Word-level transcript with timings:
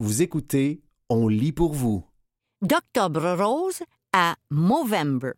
Vous 0.00 0.22
écoutez 0.22 0.80
On 1.08 1.26
lit 1.26 1.50
pour 1.50 1.72
vous. 1.72 2.04
D'Octobre 2.62 3.32
Rose 3.32 3.82
à 4.12 4.36
Movember. 4.48 5.32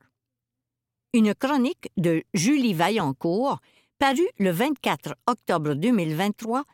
Une 1.14 1.34
chronique 1.34 1.90
de 1.96 2.22
Julie 2.34 2.74
Vaillancourt 2.74 3.60
parue 3.98 4.28
le 4.38 4.50
24 4.50 5.16
octobre 5.26 5.72
2023 5.72 6.64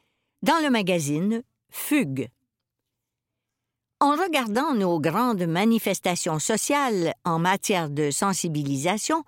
dans 0.42 0.58
le 0.64 0.70
magazine 0.70 1.44
Fugue. 1.70 2.28
En 4.00 4.16
regardant 4.16 4.74
nos 4.74 4.98
grandes 4.98 5.46
manifestations 5.46 6.40
sociales 6.40 7.14
en 7.24 7.38
matière 7.38 7.88
de 7.88 8.10
sensibilisation, 8.10 9.22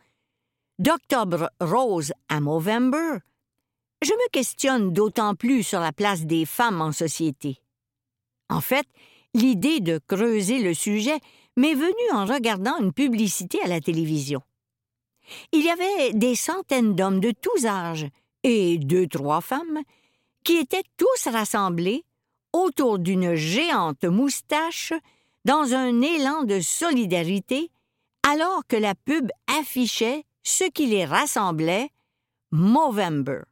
d'Octobre 0.81 1.49
Rose 1.61 2.13
à 2.29 2.41
Movember, 2.41 3.19
je 4.03 4.11
me 4.11 4.31
questionne 4.31 4.93
d'autant 4.93 5.37
plus 5.37 5.63
sur 5.63 5.79
la 5.79 5.93
place 5.93 6.23
des 6.23 6.45
femmes 6.45 6.81
en 6.81 6.91
société. 6.91 7.61
En 8.49 8.61
fait, 8.61 8.87
l'idée 9.35 9.81
de 9.81 9.99
creuser 10.07 10.59
le 10.59 10.75
sujet 10.75 11.19
m'est 11.57 11.75
venue 11.75 12.13
en 12.13 12.25
regardant 12.25 12.79
une 12.79 12.93
publicité 12.93 13.61
à 13.63 13.69
la 13.69 13.81
télévision. 13.81 14.43
Il 15.53 15.65
y 15.65 15.71
avait 15.71 16.13
des 16.13 16.35
centaines 16.35 16.95
d'hommes 16.95 17.21
de 17.21 17.33
tous 17.33 17.67
âges 17.67 18.07
et 18.43 18.79
deux, 18.79 19.07
trois 19.07 19.41
femmes 19.41 19.81
qui 20.45 20.57
étaient 20.57 20.85
tous 20.97 21.31
rassemblés 21.31 22.05
autour 22.53 22.99
d'une 22.99 23.35
géante 23.35 24.05
moustache 24.05 24.93
dans 25.45 25.75
un 25.75 26.01
élan 26.01 26.45
de 26.45 26.61
solidarité 26.61 27.71
alors 28.23 28.67
que 28.67 28.77
la 28.77 28.95
pub 28.95 29.31
affichait 29.59 30.25
ce 30.43 30.65
qui 30.65 30.87
les 30.87 31.05
rassemblait 31.05 31.91
Movember. 32.51 33.43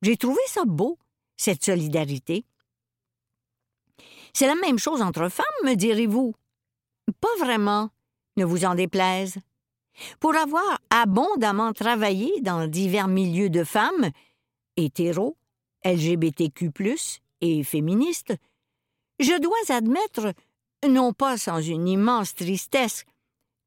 J'ai 0.00 0.16
trouvé 0.16 0.40
ça 0.46 0.64
beau, 0.64 0.98
cette 1.36 1.64
solidarité. 1.64 2.44
C'est 4.36 4.48
la 4.48 4.56
même 4.56 4.78
chose 4.78 5.00
entre 5.00 5.28
femmes, 5.28 5.44
me 5.64 5.74
direz-vous. 5.74 6.34
Pas 7.20 7.36
vraiment, 7.38 7.90
ne 8.36 8.44
vous 8.44 8.64
en 8.64 8.74
déplaise. 8.74 9.36
Pour 10.18 10.34
avoir 10.34 10.80
abondamment 10.90 11.72
travaillé 11.72 12.40
dans 12.40 12.66
divers 12.66 13.06
milieux 13.06 13.48
de 13.48 13.62
femmes, 13.62 14.10
hétéros, 14.76 15.36
LGBTQ, 15.84 16.72
et 17.40 17.62
féministes, 17.62 18.34
je 19.20 19.40
dois 19.40 19.76
admettre, 19.76 20.32
non 20.88 21.12
pas 21.12 21.36
sans 21.36 21.60
une 21.60 21.86
immense 21.86 22.34
tristesse, 22.34 23.04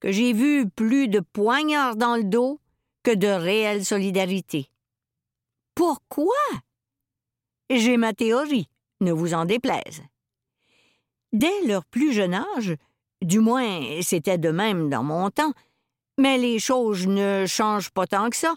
que 0.02 0.12
j'ai 0.12 0.34
vu 0.34 0.70
plus 0.70 1.08
de 1.08 1.22
poignards 1.22 1.96
dans 1.96 2.18
le 2.18 2.24
dos 2.24 2.60
que 3.04 3.16
de 3.16 3.28
réelle 3.28 3.86
solidarité. 3.86 4.70
Pourquoi? 5.76 6.34
J'ai 7.70 7.96
ma 7.98 8.14
théorie, 8.14 8.68
ne 9.00 9.14
vous 9.14 9.34
en 9.34 9.46
déplaise. 9.46 10.02
Dès 11.34 11.62
leur 11.66 11.86
plus 11.86 12.14
jeune 12.14 12.34
âge, 12.34 12.76
du 13.22 13.40
moins 13.40 14.02
c'était 14.02 14.38
de 14.38 14.50
même 14.50 14.90
dans 14.90 15.04
mon 15.04 15.30
temps, 15.30 15.54
mais 16.18 16.38
les 16.38 16.60
choses 16.60 17.08
ne 17.08 17.46
changent 17.46 17.92
pas 17.92 18.08
tant 18.08 18.30
que 18.30 18.36
ça. 18.36 18.56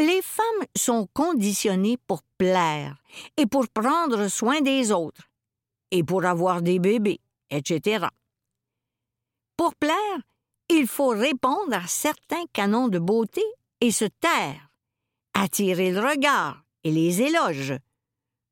Les 0.00 0.22
femmes 0.22 0.66
sont 0.76 1.08
conditionnées 1.12 1.98
pour 2.06 2.22
plaire 2.36 3.02
et 3.36 3.46
pour 3.46 3.68
prendre 3.68 4.28
soin 4.28 4.60
des 4.60 4.92
autres, 4.92 5.28
et 5.90 6.04
pour 6.04 6.24
avoir 6.24 6.62
des 6.62 6.78
bébés, 6.78 7.20
etc. 7.50 8.06
Pour 9.56 9.74
plaire, 9.74 9.96
il 10.70 10.86
faut 10.86 11.08
répondre 11.08 11.74
à 11.74 11.86
certains 11.86 12.44
canons 12.52 12.88
de 12.88 12.98
beauté 12.98 13.42
et 13.80 13.90
se 13.90 14.04
taire, 14.04 14.70
attirer 15.34 15.90
le 15.90 16.00
regard 16.00 16.62
et 16.84 16.92
les 16.92 17.22
éloges 17.22 17.74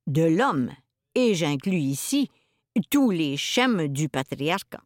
de 0.06 0.22
l'homme, 0.22 0.72
et 1.14 1.34
j'inclus 1.34 1.78
ici 1.78 2.30
tous 2.90 3.10
les 3.10 3.36
schèmes 3.36 3.88
du 3.88 4.08
patriarcat. 4.08 4.82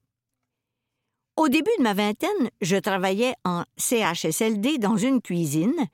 Au 1.36 1.48
début 1.48 1.70
de 1.78 1.82
ma 1.82 1.94
vingtaine, 1.94 2.50
je 2.60 2.76
travaillais 2.76 3.34
en 3.44 3.64
CHSLD 3.76 4.78
dans 4.78 4.96
une 4.96 5.22
cuisine, 5.22 5.86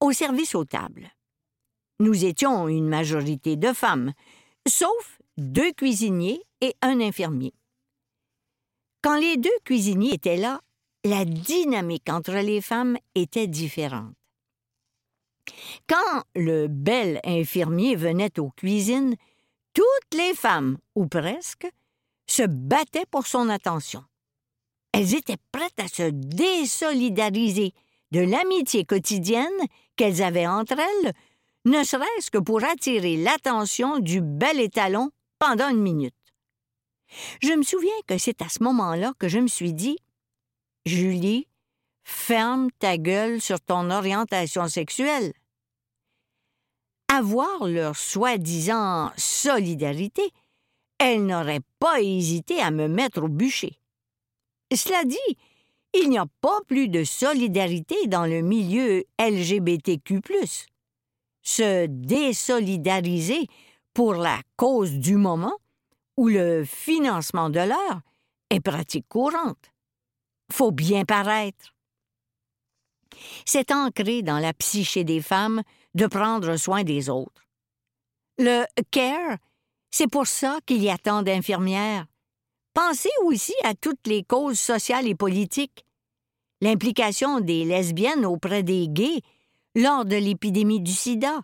au 0.00 0.12
service 0.12 0.54
aux 0.54 0.64
tables. 0.64 1.10
Nous 2.00 2.24
étions 2.24 2.68
une 2.68 2.88
majorité 2.88 3.56
de 3.56 3.72
femmes, 3.72 4.12
sauf 4.68 5.18
deux 5.38 5.72
cuisiniers 5.72 6.42
et 6.60 6.74
un 6.82 7.00
infirmier. 7.00 7.54
Quand 9.02 9.18
les 9.18 9.36
deux 9.36 9.50
cuisiniers 9.64 10.14
étaient 10.14 10.36
là, 10.36 10.60
la 11.04 11.24
dynamique 11.24 12.08
entre 12.08 12.34
les 12.34 12.60
femmes 12.60 12.96
était 13.14 13.46
différente. 13.46 14.14
Quand 15.88 16.22
le 16.36 16.68
bel 16.68 17.20
infirmier 17.24 17.96
venait 17.96 18.38
aux 18.38 18.50
cuisines, 18.50 19.16
toutes 19.74 20.18
les 20.18 20.34
femmes, 20.34 20.78
ou 20.94 21.06
presque, 21.06 21.68
se 22.26 22.42
battaient 22.42 23.06
pour 23.10 23.26
son 23.26 23.48
attention. 23.48 24.04
Elles 24.92 25.14
étaient 25.14 25.38
prêtes 25.52 25.78
à 25.78 25.88
se 25.88 26.10
désolidariser 26.10 27.72
de 28.10 28.20
l'amitié 28.20 28.84
quotidienne 28.84 29.48
qu'elles 29.96 30.22
avaient 30.22 30.46
entre 30.46 30.78
elles, 30.78 31.12
ne 31.64 31.82
serait-ce 31.82 32.30
que 32.30 32.38
pour 32.38 32.62
attirer 32.64 33.16
l'attention 33.16 33.98
du 33.98 34.20
bel 34.20 34.60
étalon 34.60 35.10
pendant 35.38 35.68
une 35.68 35.80
minute. 35.80 36.14
Je 37.42 37.52
me 37.52 37.62
souviens 37.62 37.90
que 38.06 38.18
c'est 38.18 38.42
à 38.42 38.48
ce 38.48 38.62
moment-là 38.62 39.12
que 39.18 39.28
je 39.28 39.38
me 39.38 39.48
suis 39.48 39.72
dit 39.72 39.98
Julie, 40.84 41.46
ferme 42.04 42.70
ta 42.78 42.98
gueule 42.98 43.40
sur 43.40 43.60
ton 43.60 43.90
orientation 43.90 44.68
sexuelle 44.68 45.32
avoir 47.12 47.66
leur 47.68 47.96
soi-disant 47.96 49.10
solidarité, 49.16 50.22
elle 50.98 51.26
n'aurait 51.26 51.60
pas 51.78 52.00
hésité 52.00 52.60
à 52.60 52.70
me 52.70 52.88
mettre 52.88 53.24
au 53.24 53.28
bûcher. 53.28 53.78
Cela 54.74 55.04
dit, 55.04 55.36
il 55.92 56.08
n'y 56.08 56.16
a 56.16 56.26
pas 56.40 56.60
plus 56.66 56.88
de 56.88 57.04
solidarité 57.04 58.06
dans 58.06 58.24
le 58.24 58.40
milieu 58.40 59.04
LGBTQ. 59.20 60.20
Se 61.42 61.86
désolidariser 61.86 63.46
pour 63.92 64.14
la 64.14 64.40
cause 64.56 64.92
du 64.92 65.16
moment 65.16 65.56
ou 66.16 66.28
le 66.28 66.64
financement 66.64 67.50
de 67.50 67.60
l'heure 67.60 68.00
est 68.48 68.60
pratique 68.60 69.06
courante. 69.08 69.70
Faut 70.50 70.70
bien 70.70 71.04
paraître. 71.04 71.74
C'est 73.44 73.70
ancré 73.70 74.22
dans 74.22 74.38
la 74.38 74.54
psyché 74.54 75.04
des 75.04 75.20
femmes 75.20 75.62
de 75.94 76.06
prendre 76.06 76.56
soin 76.56 76.84
des 76.84 77.08
autres. 77.08 77.42
Le 78.38 78.64
care, 78.90 79.36
c'est 79.90 80.10
pour 80.10 80.26
ça 80.26 80.58
qu'il 80.66 80.82
y 80.82 80.90
a 80.90 80.98
tant 80.98 81.22
d'infirmières. 81.22 82.06
Pensez 82.74 83.10
aussi 83.24 83.54
à 83.64 83.74
toutes 83.74 84.06
les 84.06 84.24
causes 84.24 84.58
sociales 84.58 85.06
et 85.06 85.14
politiques. 85.14 85.84
L'implication 86.62 87.40
des 87.40 87.64
lesbiennes 87.64 88.24
auprès 88.24 88.62
des 88.62 88.88
gays 88.88 89.20
lors 89.74 90.04
de 90.04 90.16
l'épidémie 90.16 90.80
du 90.80 90.92
sida, 90.92 91.40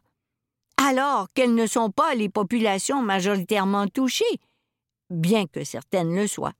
alors 0.76 1.28
qu'elles 1.34 1.54
ne 1.54 1.66
sont 1.66 1.90
pas 1.90 2.14
les 2.14 2.28
populations 2.28 3.02
majoritairement 3.02 3.88
touchées, 3.88 4.24
bien 5.10 5.46
que 5.46 5.64
certaines 5.64 6.14
le 6.14 6.26
soient. 6.26 6.54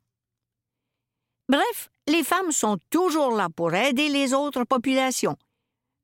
Bref, 1.49 1.91
les 2.07 2.25
femmes 2.25 2.53
sont 2.53 2.79
toujours 2.91 3.31
là 3.31 3.49
pour 3.55 3.73
aider 3.75 4.09
les 4.09 4.35
autres 4.35 4.65
populations, 4.65 5.37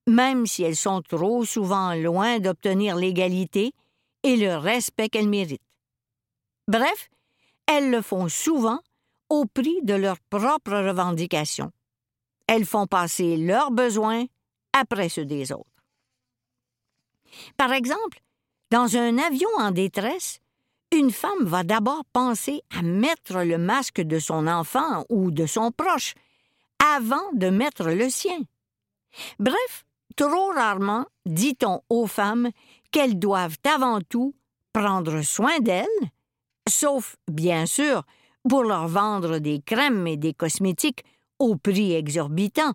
même 0.06 0.46
si 0.46 0.62
elles 0.62 0.76
sont 0.76 1.02
trop 1.02 1.44
souvent 1.44 1.94
loin 1.94 2.38
d'obtenir 2.38 2.96
l'égalité 2.96 3.72
et 4.22 4.36
le 4.36 4.56
respect 4.56 5.08
qu'elles 5.08 5.28
méritent. 5.28 5.60
Bref, 6.68 7.10
elles 7.66 7.90
le 7.90 8.02
font 8.02 8.28
souvent 8.28 8.80
au 9.28 9.46
prix 9.46 9.80
de 9.82 9.94
leurs 9.94 10.20
propres 10.30 10.76
revendications. 10.76 11.72
Elles 12.46 12.66
font 12.66 12.86
passer 12.86 13.36
leurs 13.36 13.70
besoins 13.70 14.26
après 14.72 15.08
ceux 15.08 15.24
des 15.24 15.52
autres. 15.52 15.64
Par 17.56 17.72
exemple, 17.72 18.20
dans 18.70 18.96
un 18.96 19.18
avion 19.18 19.48
en 19.58 19.70
détresse, 19.70 20.40
une 20.92 21.10
femme 21.10 21.44
va 21.44 21.64
d'abord 21.64 22.04
penser 22.12 22.62
à 22.76 22.82
mettre 22.82 23.42
le 23.42 23.58
masque 23.58 24.00
de 24.00 24.18
son 24.18 24.46
enfant 24.46 25.04
ou 25.08 25.30
de 25.30 25.46
son 25.46 25.72
proche 25.72 26.14
avant 26.96 27.32
de 27.32 27.48
mettre 27.48 27.90
le 27.90 28.08
sien. 28.08 28.38
Bref, 29.38 29.84
Trop 30.16 30.52
rarement 30.52 31.06
dit-on 31.26 31.80
aux 31.88 32.06
femmes 32.06 32.50
qu'elles 32.92 33.18
doivent 33.18 33.56
avant 33.64 34.00
tout 34.00 34.34
prendre 34.72 35.22
soin 35.22 35.58
d'elles, 35.60 35.86
sauf, 36.68 37.16
bien 37.28 37.66
sûr, 37.66 38.04
pour 38.48 38.64
leur 38.64 38.88
vendre 38.88 39.38
des 39.38 39.60
crèmes 39.60 40.06
et 40.06 40.16
des 40.16 40.34
cosmétiques 40.34 41.04
au 41.38 41.56
prix 41.56 41.92
exorbitant, 41.94 42.72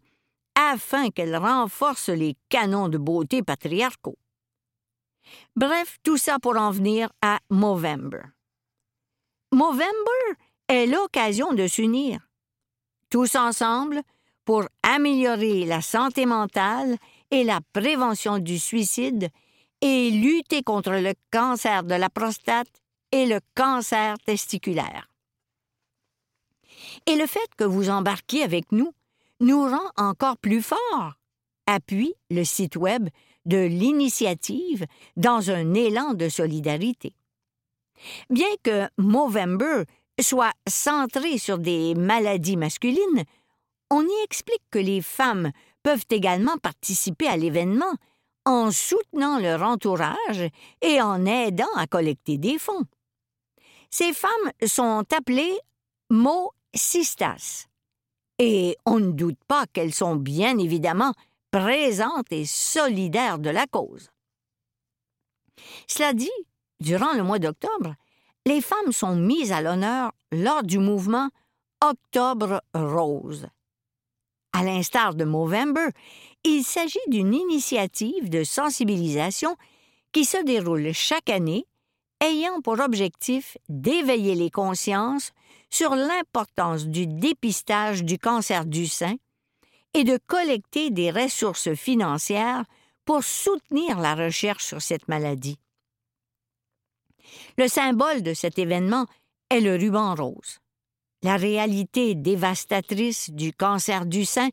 afin 0.56 1.10
qu'elles 1.10 1.38
renforcent 1.38 2.10
les 2.10 2.36
canons 2.50 2.90
de 2.90 2.98
beauté 2.98 3.44
patriarcaux. 3.44 4.18
Bref, 5.56 5.98
tout 6.04 6.18
ça 6.18 6.40
pour 6.40 6.58
en 6.58 6.72
venir 6.72 7.10
à 7.22 7.40
Movember. 7.50 8.24
Movember 9.54 10.38
est 10.68 10.86
l'occasion 10.86 11.54
de 11.54 11.68
s'unir, 11.68 12.28
tous 13.10 13.36
ensemble, 13.36 14.02
pour 14.46 14.66
améliorer 14.84 15.66
la 15.66 15.82
santé 15.82 16.26
mentale 16.26 16.98
et 17.32 17.44
la 17.44 17.60
prévention 17.74 18.40
du 18.40 18.60
suicide 18.60 19.30
et 19.82 20.12
lutter 20.12 20.64
contre 20.64 20.92
le 20.92 21.14
cancer 21.32 21.84
de 21.84 21.96
la 21.96 22.10
prostate 22.10 22.82
et 23.12 23.26
le 23.26 23.40
cancer 23.56 24.18
testiculaire. 24.20 25.10
Et 27.06 27.16
le 27.16 27.26
fait 27.26 27.50
que 27.58 27.64
vous 27.64 27.90
embarquiez 27.90 28.44
avec 28.44 28.72
nous 28.72 28.94
nous 29.40 29.62
rend 29.62 29.92
encore 29.96 30.38
plus 30.38 30.62
forts, 30.62 31.14
appuie 31.66 32.14
le 32.30 32.44
site 32.44 32.76
Web 32.76 33.10
de 33.46 33.58
l'initiative 33.58 34.86
dans 35.16 35.50
un 35.50 35.74
élan 35.74 36.14
de 36.14 36.30
solidarité. 36.30 37.14
Bien 38.30 38.50
que 38.64 38.88
Movember 38.98 39.84
soit 40.20 40.54
centré 40.68 41.38
sur 41.38 41.58
des 41.58 41.96
maladies 41.96 42.58
masculines, 42.58 43.24
on 43.90 44.04
y 44.04 44.24
explique 44.24 44.64
que 44.72 44.80
les 44.80 45.02
femmes 45.02 45.52
peuvent 45.90 46.06
également 46.12 46.60
participer 46.60 47.28
à 47.28 47.36
l'événement 47.36 47.96
en 48.46 48.70
soutenant 48.70 49.40
leur 49.40 49.64
entourage 49.64 50.48
et 50.84 51.02
en 51.02 51.26
aidant 51.26 51.74
à 51.76 51.88
collecter 51.88 52.38
des 52.38 52.60
fonds. 52.60 52.86
Ces 53.90 54.14
femmes 54.14 54.52
sont 54.68 55.04
appelées 55.12 55.58
Mo-Sistas, 56.12 57.66
et 58.38 58.78
on 58.86 59.00
ne 59.00 59.14
doute 59.14 59.40
pas 59.48 59.66
qu'elles 59.74 59.96
sont 59.96 60.16
bien 60.16 60.60
évidemment 60.60 61.14
présentes 61.50 62.32
et 62.32 62.46
solidaires 62.46 63.40
de 63.40 63.50
la 63.50 63.66
cause. 63.66 64.12
Cela 65.88 66.14
dit, 66.14 66.30
durant 66.80 67.14
le 67.14 67.24
mois 67.24 67.40
d'octobre, 67.40 67.96
les 68.46 68.62
femmes 68.62 68.92
sont 68.92 69.16
mises 69.16 69.52
à 69.52 69.62
l'honneur 69.62 70.12
lors 70.32 70.62
du 70.62 70.78
mouvement 70.78 71.32
Octobre 71.82 72.62
Rose. 72.76 73.48
À 74.60 74.64
l'instar 74.64 75.16
de 75.16 75.24
Movember, 75.24 75.88
il 76.44 76.66
s'agit 76.66 77.00
d'une 77.08 77.34
initiative 77.34 78.30
de 78.30 78.44
sensibilisation 78.44 79.56
qui 80.12 80.26
se 80.26 80.44
déroule 80.44 80.92
chaque 80.92 81.30
année, 81.30 81.66
ayant 82.20 82.60
pour 82.60 82.82
objectif 82.82 83.58
d'éveiller 83.70 84.36
les 84.36 84.52
consciences 84.52 85.32
sur 85.70 85.96
l'importance 85.96 86.88
du 86.88 87.08
dépistage 87.08 88.04
du 88.04 88.20
cancer 88.20 88.66
du 88.66 88.86
sein 88.88 89.16
et 89.94 90.04
de 90.04 90.20
collecter 90.28 90.90
des 90.90 91.10
ressources 91.10 91.74
financières 91.74 92.66
pour 93.06 93.24
soutenir 93.24 93.98
la 93.98 94.14
recherche 94.14 94.66
sur 94.66 94.82
cette 94.82 95.08
maladie. 95.08 95.58
Le 97.58 97.70
symbole 97.70 98.24
de 98.24 98.34
cet 98.34 98.60
événement 98.60 99.06
est 99.50 99.62
le 99.62 99.78
ruban 99.78 100.16
rose. 100.16 100.60
La 101.22 101.36
réalité 101.36 102.16
dévastatrice 102.16 103.30
du 103.30 103.52
cancer 103.52 104.06
du 104.06 104.26
sein, 104.26 104.50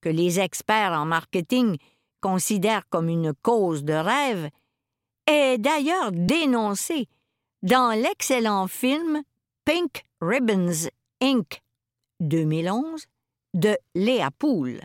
que 0.00 0.08
les 0.08 0.40
experts 0.40 0.92
en 0.92 1.04
marketing 1.04 1.76
considèrent 2.20 2.88
comme 2.88 3.08
une 3.08 3.32
cause 3.32 3.84
de 3.84 3.94
rêve, 3.94 4.50
est 5.26 5.58
d'ailleurs 5.58 6.10
dénoncée 6.12 7.08
dans 7.62 7.98
l'excellent 7.98 8.66
film 8.66 9.22
Pink 9.64 10.04
Ribbons 10.20 10.88
Inc. 11.22 11.62
2011 12.20 13.06
de 13.54 13.76
Léa 13.94 14.30
Poule. 14.30 14.80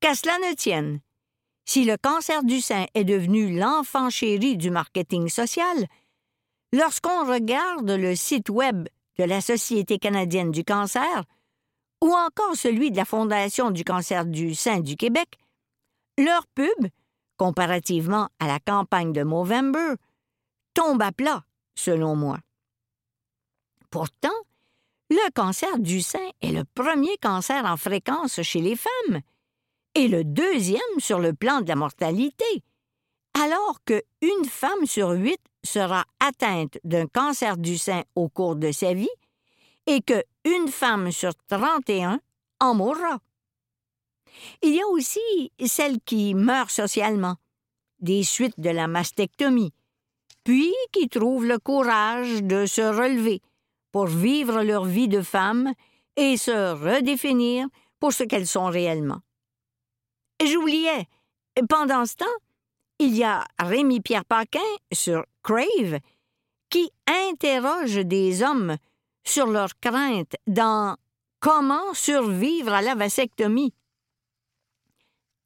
Qu'à 0.00 0.14
cela 0.14 0.36
ne 0.38 0.54
tienne, 0.54 1.00
si 1.64 1.84
le 1.84 1.96
cancer 1.96 2.42
du 2.42 2.60
sein 2.60 2.86
est 2.94 3.04
devenu 3.04 3.58
l'enfant 3.58 4.10
chéri 4.10 4.56
du 4.56 4.70
marketing 4.70 5.28
social, 5.28 5.86
lorsqu'on 6.72 7.24
regarde 7.26 7.90
le 7.90 8.14
site 8.14 8.50
Web 8.50 8.88
de 9.18 9.24
la 9.24 9.40
Société 9.40 9.98
canadienne 9.98 10.50
du 10.50 10.64
cancer 10.64 11.24
ou 12.02 12.12
encore 12.12 12.54
celui 12.54 12.90
de 12.90 12.96
la 12.96 13.04
Fondation 13.04 13.70
du 13.70 13.84
cancer 13.84 14.26
du 14.26 14.54
sein 14.54 14.80
du 14.80 14.96
Québec, 14.96 15.38
leur 16.18 16.46
pub, 16.48 16.88
comparativement 17.36 18.28
à 18.38 18.46
la 18.46 18.60
campagne 18.60 19.12
de 19.12 19.22
Movember, 19.22 19.94
tombe 20.74 21.02
à 21.02 21.12
plat, 21.12 21.44
selon 21.74 22.14
moi. 22.14 22.38
Pourtant, 23.90 24.28
le 25.10 25.30
cancer 25.32 25.78
du 25.78 26.02
sein 26.02 26.30
est 26.42 26.52
le 26.52 26.64
premier 26.74 27.16
cancer 27.18 27.64
en 27.64 27.76
fréquence 27.76 28.42
chez 28.42 28.60
les 28.60 28.76
femmes 28.76 29.20
et 29.94 30.08
le 30.08 30.24
deuxième 30.24 30.80
sur 30.98 31.20
le 31.20 31.32
plan 31.32 31.60
de 31.60 31.68
la 31.68 31.76
mortalité, 31.76 32.62
alors 33.34 33.78
que 33.84 34.02
une 34.20 34.44
femme 34.44 34.86
sur 34.86 35.10
huit 35.10 35.40
sera 35.64 36.04
atteinte 36.20 36.78
d'un 36.84 37.06
cancer 37.06 37.56
du 37.56 37.78
sein 37.78 38.02
au 38.14 38.28
cours 38.28 38.56
de 38.56 38.70
sa 38.70 38.94
vie 38.94 39.08
et 39.86 40.00
que 40.00 40.22
une 40.44 40.68
femme 40.68 41.10
sur 41.10 41.32
31 41.48 42.20
en 42.60 42.74
mourra. 42.74 43.18
Il 44.62 44.74
y 44.74 44.80
a 44.80 44.86
aussi 44.88 45.52
celles 45.64 46.00
qui 46.00 46.34
meurent 46.34 46.70
socialement, 46.70 47.36
des 48.00 48.22
suites 48.22 48.58
de 48.58 48.70
la 48.70 48.86
mastectomie, 48.86 49.72
puis 50.44 50.72
qui 50.92 51.08
trouvent 51.08 51.46
le 51.46 51.58
courage 51.58 52.42
de 52.42 52.66
se 52.66 52.82
relever 52.82 53.40
pour 53.92 54.06
vivre 54.06 54.62
leur 54.62 54.84
vie 54.84 55.08
de 55.08 55.22
femme 55.22 55.72
et 56.16 56.36
se 56.36 56.72
redéfinir 56.72 57.66
pour 58.00 58.12
ce 58.12 58.24
qu'elles 58.24 58.46
sont 58.46 58.66
réellement. 58.66 59.20
J'oubliais, 60.44 61.06
pendant 61.68 62.04
ce 62.04 62.16
temps, 62.16 62.26
il 62.98 63.16
y 63.16 63.24
a 63.24 63.44
Rémi-Pierre 63.58 64.24
Paquin 64.24 64.58
sur 64.92 65.24
Crave 65.44 66.00
qui 66.70 66.90
interroge 67.06 67.96
des 67.96 68.42
hommes 68.42 68.76
sur 69.22 69.46
leurs 69.46 69.78
craintes 69.78 70.34
dans 70.48 70.96
Comment 71.38 71.92
survivre 71.92 72.72
à 72.72 72.80
la 72.80 72.94
vasectomie. 72.94 73.74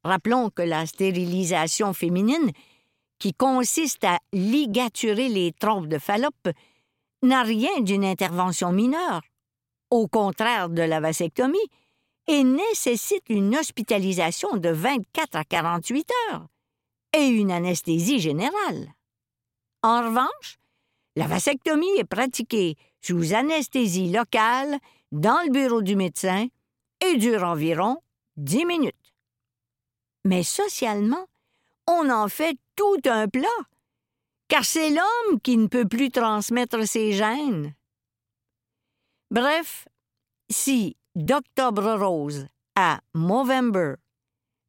Rappelons 0.05 0.49
que 0.49 0.61
la 0.61 0.85
stérilisation 0.85 1.93
féminine, 1.93 2.51
qui 3.19 3.33
consiste 3.33 4.05
à 4.05 4.17
ligaturer 4.31 5.27
les 5.27 5.51
trompes 5.51 5.87
de 5.87 5.97
Fallope, 5.97 6.49
n'a 7.21 7.43
rien 7.43 7.81
d'une 7.81 8.05
intervention 8.05 8.71
mineure, 8.71 9.21
au 9.89 10.07
contraire 10.07 10.69
de 10.69 10.83
la 10.83 11.01
vasectomie, 11.01 11.57
et 12.27 12.45
nécessite 12.45 13.27
une 13.27 13.57
hospitalisation 13.57 14.55
de 14.55 14.69
24 14.69 15.35
à 15.35 15.43
48 15.43 16.11
heures 16.31 16.47
et 17.11 17.25
une 17.25 17.51
anesthésie 17.51 18.19
générale. 18.19 18.93
En 19.81 20.07
revanche, 20.07 20.59
la 21.15 21.27
vasectomie 21.27 21.97
est 21.97 22.05
pratiquée 22.05 22.75
sous 23.01 23.33
anesthésie 23.33 24.11
locale 24.11 24.77
dans 25.11 25.41
le 25.45 25.51
bureau 25.51 25.81
du 25.81 25.95
médecin 25.95 26.47
et 27.05 27.17
dure 27.17 27.43
environ 27.43 27.97
10 28.37 28.65
minutes. 28.65 29.13
Mais 30.25 30.43
socialement, 30.43 31.27
on 31.87 32.09
en 32.09 32.27
fait 32.27 32.57
tout 32.75 33.01
un 33.05 33.27
plat, 33.27 33.47
car 34.47 34.65
c'est 34.65 34.89
l'homme 34.89 35.39
qui 35.41 35.57
ne 35.57 35.67
peut 35.67 35.87
plus 35.87 36.11
transmettre 36.11 36.85
ses 36.87 37.13
gènes. 37.13 37.73
Bref, 39.31 39.87
si 40.49 40.97
d'Octobre 41.15 41.93
Rose 41.93 42.47
à 42.75 42.99
Movember 43.13 43.95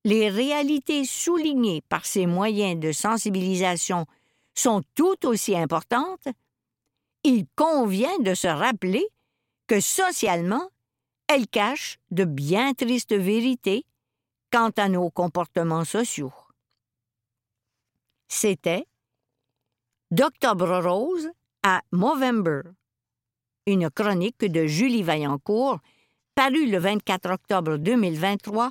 les 0.05 0.29
réalités 0.29 1.05
soulignées 1.05 1.83
par 1.89 2.07
ces 2.07 2.27
moyens 2.27 2.79
de 2.81 2.93
sensibilisation 2.93 4.07
sont 4.55 4.83
tout 4.95 5.27
aussi 5.27 5.57
importantes, 5.57 6.29
il 7.25 7.47
convient 7.55 8.19
de 8.19 8.35
se 8.35 8.49
rappeler 8.49 9.07
que 9.67 9.81
socialement, 9.81 10.71
elles 11.29 11.47
cachent 11.47 11.99
de 12.11 12.25
bien 12.25 12.75
tristes 12.75 13.15
vérités 13.15 13.85
quant 14.51 14.71
à 14.77 14.89
nos 14.89 15.11
comportements 15.11 15.85
sociaux. 15.85 16.33
C'était 18.29 18.87
D'Octobre 20.11 20.81
Rose 20.81 21.31
à 21.63 21.83
Movember, 21.93 22.63
une 23.67 23.91
chronique 23.91 24.45
de 24.45 24.67
Julie 24.67 25.05
Vaillancourt 25.05 25.79
parue 26.35 26.67
le 26.67 26.79
24 26.79 27.31
octobre 27.31 27.77
2023 27.77 28.71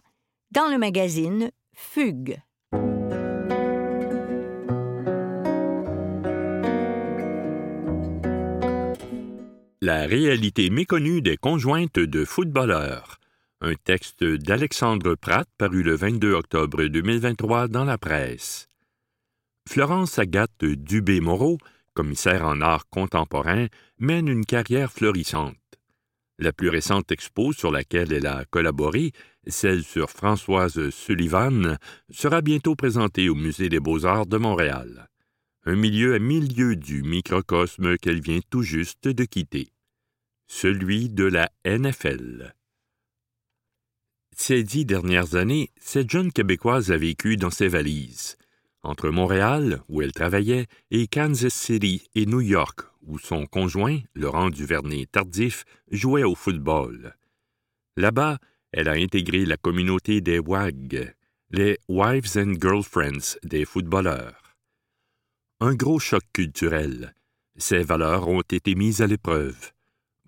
dans 0.51 0.67
le 0.67 0.77
magazine 0.77 1.51
Fugue. 1.74 2.41
La 9.81 10.07
réalité 10.07 10.69
méconnue 10.69 11.21
des 11.21 11.38
conjointes 11.38 12.00
de 12.00 12.25
footballeurs. 12.25 13.17
Un 13.62 13.75
texte 13.75 14.25
d'Alexandre 14.25 15.15
Pratt 15.15 15.48
paru 15.57 15.83
le 15.83 15.95
22 15.95 16.33
octobre 16.33 16.83
2023 16.83 17.69
dans 17.69 17.86
la 17.86 17.98
presse. 17.98 18.67
Florence 19.69 20.19
Agathe 20.19 20.65
Dubé-Moreau, 20.65 21.59
commissaire 21.93 22.45
en 22.45 22.59
art 22.59 22.89
contemporain, 22.89 23.67
mène 24.00 24.27
une 24.27 24.43
carrière 24.43 24.91
florissante. 24.91 25.55
La 26.39 26.51
plus 26.51 26.67
récente 26.67 27.09
expo 27.13 27.53
sur 27.53 27.71
laquelle 27.71 28.12
elle 28.12 28.27
a 28.27 28.43
collaboré, 28.50 29.13
celle 29.48 29.83
sur 29.83 30.09
Françoise 30.09 30.89
Sullivan, 30.89 31.77
sera 32.09 32.41
bientôt 32.41 32.75
présentée 32.75 33.29
au 33.29 33.36
Musée 33.36 33.69
des 33.69 33.79
beaux-arts 33.79 34.25
de 34.25 34.36
Montréal. 34.36 35.07
Un 35.66 35.75
milieu 35.75 36.16
à 36.16 36.20
milieu 36.20 36.78
du 36.78 37.04
microcosme 37.04 37.98
qu'elle 37.98 38.22
vient 38.22 38.39
tout 38.50 38.63
juste 38.63 39.10
de 39.10 39.25
quitter. 39.25 39.68
Celui 40.48 41.10
de 41.10 41.25
la 41.25 41.51
NFL. 41.66 42.56
Ces 44.36 44.63
dix 44.63 44.86
dernières 44.86 45.36
années, 45.36 45.70
cette 45.80 46.10
jeune 46.10 46.32
Québécoise 46.32 46.92
a 46.92 46.98
vécu 46.98 47.36
dans 47.36 47.50
ses 47.50 47.68
valises. 47.68 48.38
entre 48.82 49.10
Montréal, 49.10 49.82
où 49.89 50.01
elle 50.01 50.13
travaillait, 50.13 50.68
et 50.92 51.08
Kansas 51.08 51.54
City 51.54 52.08
et 52.16 52.25
New 52.25 52.39
York, 52.39 52.80
où 53.01 53.20
son 53.20 53.46
conjoint, 53.46 54.00
Laurent 54.16 54.50
Duvernay-Tardif, 54.50 55.66
jouait 55.92 56.24
au 56.24 56.36
football. 56.36 57.18
Là-bas, 57.98 58.38
elle 58.72 58.88
a 58.88 58.94
intégré 58.94 59.46
la 59.46 59.58
communauté 59.58 60.22
des 60.22 60.39
WAG, 60.39 61.13
les 61.51 61.78
Wives 61.89 62.38
and 62.38 62.54
Girlfriends 62.62 63.38
des 63.44 63.66
footballeurs. 63.66 64.38
Un 65.62 65.75
gros 65.75 66.00
choc 66.00 66.24
culturel. 66.32 67.13
Ses 67.58 67.84
valeurs 67.84 68.30
ont 68.30 68.42
été 68.42 68.75
mises 68.75 69.01
à 69.01 69.08
l'épreuve. 69.08 69.74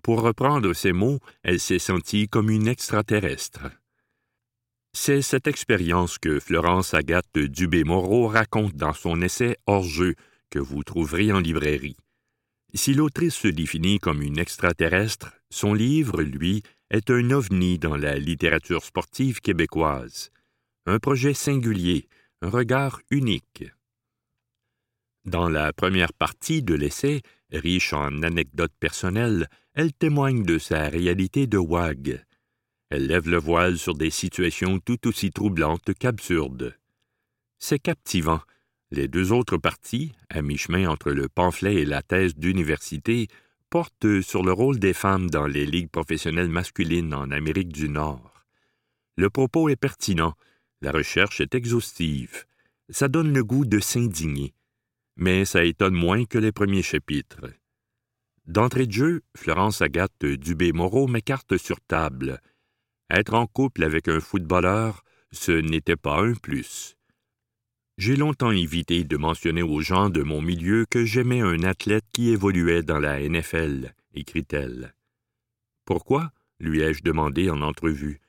Pour 0.02 0.20
reprendre 0.20 0.74
ses 0.74 0.92
mots, 0.92 1.20
elle 1.42 1.58
s'est 1.58 1.78
sentie 1.78 2.28
comme 2.28 2.50
une 2.50 2.68
extraterrestre. 2.68 3.70
C'est 4.92 5.22
cette 5.22 5.46
expérience 5.46 6.18
que 6.18 6.38
Florence 6.38 6.92
Agathe 6.92 7.38
Dubé-Moreau 7.38 8.28
raconte 8.28 8.74
dans 8.76 8.92
son 8.92 9.22
essai 9.22 9.56
Hors-jeu 9.66 10.16
que 10.50 10.58
vous 10.58 10.84
trouverez 10.84 11.32
en 11.32 11.40
librairie. 11.40 11.96
Si 12.74 12.92
l'autrice 12.92 13.36
se 13.36 13.48
définit 13.48 14.00
comme 14.00 14.20
une 14.20 14.38
extraterrestre, 14.38 15.32
son 15.48 15.72
livre, 15.72 16.22
lui, 16.22 16.62
est 16.90 17.10
un 17.10 17.30
ovni 17.30 17.78
dans 17.78 17.96
la 17.96 18.18
littérature 18.18 18.84
sportive 18.84 19.40
québécoise. 19.40 20.30
Un 20.84 20.98
projet 20.98 21.32
singulier, 21.32 22.06
un 22.42 22.50
regard 22.50 23.00
unique. 23.10 23.64
Dans 25.24 25.48
la 25.48 25.72
première 25.72 26.12
partie 26.12 26.62
de 26.62 26.74
l'essai, 26.74 27.22
riche 27.50 27.92
en 27.92 28.22
anecdotes 28.22 28.74
personnelles, 28.80 29.48
elle 29.74 29.92
témoigne 29.92 30.44
de 30.44 30.58
sa 30.58 30.88
réalité 30.88 31.46
de 31.46 31.58
WAG, 31.58 32.24
elle 32.94 33.06
lève 33.06 33.26
le 33.26 33.38
voile 33.38 33.78
sur 33.78 33.94
des 33.94 34.10
situations 34.10 34.78
tout 34.78 35.08
aussi 35.08 35.30
troublantes 35.30 35.94
qu'absurdes. 35.98 36.76
C'est 37.58 37.78
captivant. 37.78 38.42
Les 38.90 39.08
deux 39.08 39.32
autres 39.32 39.56
parties, 39.56 40.12
à 40.28 40.42
mi-chemin 40.42 40.86
entre 40.90 41.10
le 41.10 41.26
pamphlet 41.30 41.76
et 41.76 41.84
la 41.86 42.02
thèse 42.02 42.34
d'université, 42.34 43.28
portent 43.70 44.20
sur 44.20 44.42
le 44.42 44.52
rôle 44.52 44.78
des 44.78 44.92
femmes 44.92 45.30
dans 45.30 45.46
les 45.46 45.64
ligues 45.64 45.88
professionnelles 45.88 46.50
masculines 46.50 47.14
en 47.14 47.30
Amérique 47.30 47.72
du 47.72 47.88
Nord. 47.88 48.44
Le 49.16 49.30
propos 49.30 49.70
est 49.70 49.76
pertinent, 49.76 50.34
la 50.82 50.92
recherche 50.92 51.40
est 51.40 51.54
exhaustive, 51.54 52.44
ça 52.90 53.08
donne 53.08 53.32
le 53.32 53.42
goût 53.42 53.64
de 53.64 53.78
s'indigner, 53.78 54.52
mais 55.16 55.44
ça 55.44 55.64
étonne 55.64 55.94
moins 55.94 56.24
que 56.24 56.38
les 56.38 56.52
premiers 56.52 56.82
chapitres. 56.82 57.50
D'entrée 58.46 58.86
de 58.86 58.92
jeu, 58.92 59.22
Florence 59.36 59.82
Agathe 59.82 60.24
Dubé-Moreau 60.24 61.06
m'écarte 61.06 61.56
sur 61.56 61.80
table, 61.80 62.40
être 63.10 63.34
en 63.34 63.46
couple 63.46 63.84
avec 63.84 64.08
un 64.08 64.20
footballeur, 64.20 65.04
ce 65.32 65.52
n'était 65.52 65.96
pas 65.96 66.22
un 66.22 66.32
plus. 66.32 66.96
J'ai 67.98 68.16
longtemps 68.16 68.50
évité 68.50 69.04
de 69.04 69.16
mentionner 69.18 69.62
aux 69.62 69.82
gens 69.82 70.08
de 70.08 70.22
mon 70.22 70.40
milieu 70.40 70.86
que 70.88 71.04
j'aimais 71.04 71.42
un 71.42 71.62
athlète 71.62 72.06
qui 72.12 72.30
évoluait 72.30 72.82
dans 72.82 72.98
la 72.98 73.20
NFL, 73.20 73.94
écrit-elle. 74.14 74.94
Pourquoi? 75.84 76.32
lui 76.58 76.80
ai-je 76.80 77.02
demandé 77.02 77.50
en 77.50 77.60
entrevue. 77.60 78.20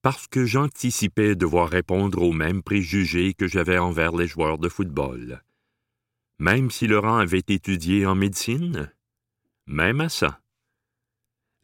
Parce 0.00 0.26
que 0.26 0.46
j'anticipais 0.46 1.34
devoir 1.34 1.68
répondre 1.68 2.22
aux 2.22 2.32
mêmes 2.32 2.62
préjugés 2.62 3.34
que 3.34 3.46
j'avais 3.46 3.78
envers 3.78 4.16
les 4.16 4.26
joueurs 4.28 4.58
de 4.58 4.68
football. 4.68 5.42
Même 6.38 6.70
si 6.70 6.86
Laurent 6.86 7.16
avait 7.16 7.38
étudié 7.38 8.06
en 8.06 8.14
médecine? 8.14 8.92
Même 9.66 10.00
à 10.00 10.08
ça. 10.08 10.40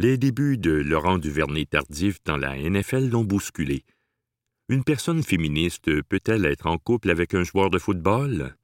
Les 0.01 0.19
débuts 0.19 0.59
de 0.59 0.73
Laurent 0.73 1.19
Duvernay-Tardif 1.19 2.19
dans 2.25 2.37
la 2.37 2.59
NFL 2.59 3.09
l'ont 3.09 3.23
bousculé. 3.23 3.85
Une 4.69 4.83
personne 4.83 5.23
féministe 5.23 6.03
peut-elle 6.03 6.45
être 6.47 6.67
en 6.67 6.79
couple 6.79 7.11
avec 7.11 7.35
un 7.35 7.45
joueur 7.45 7.71
de 7.71 7.79
football? 7.79 8.57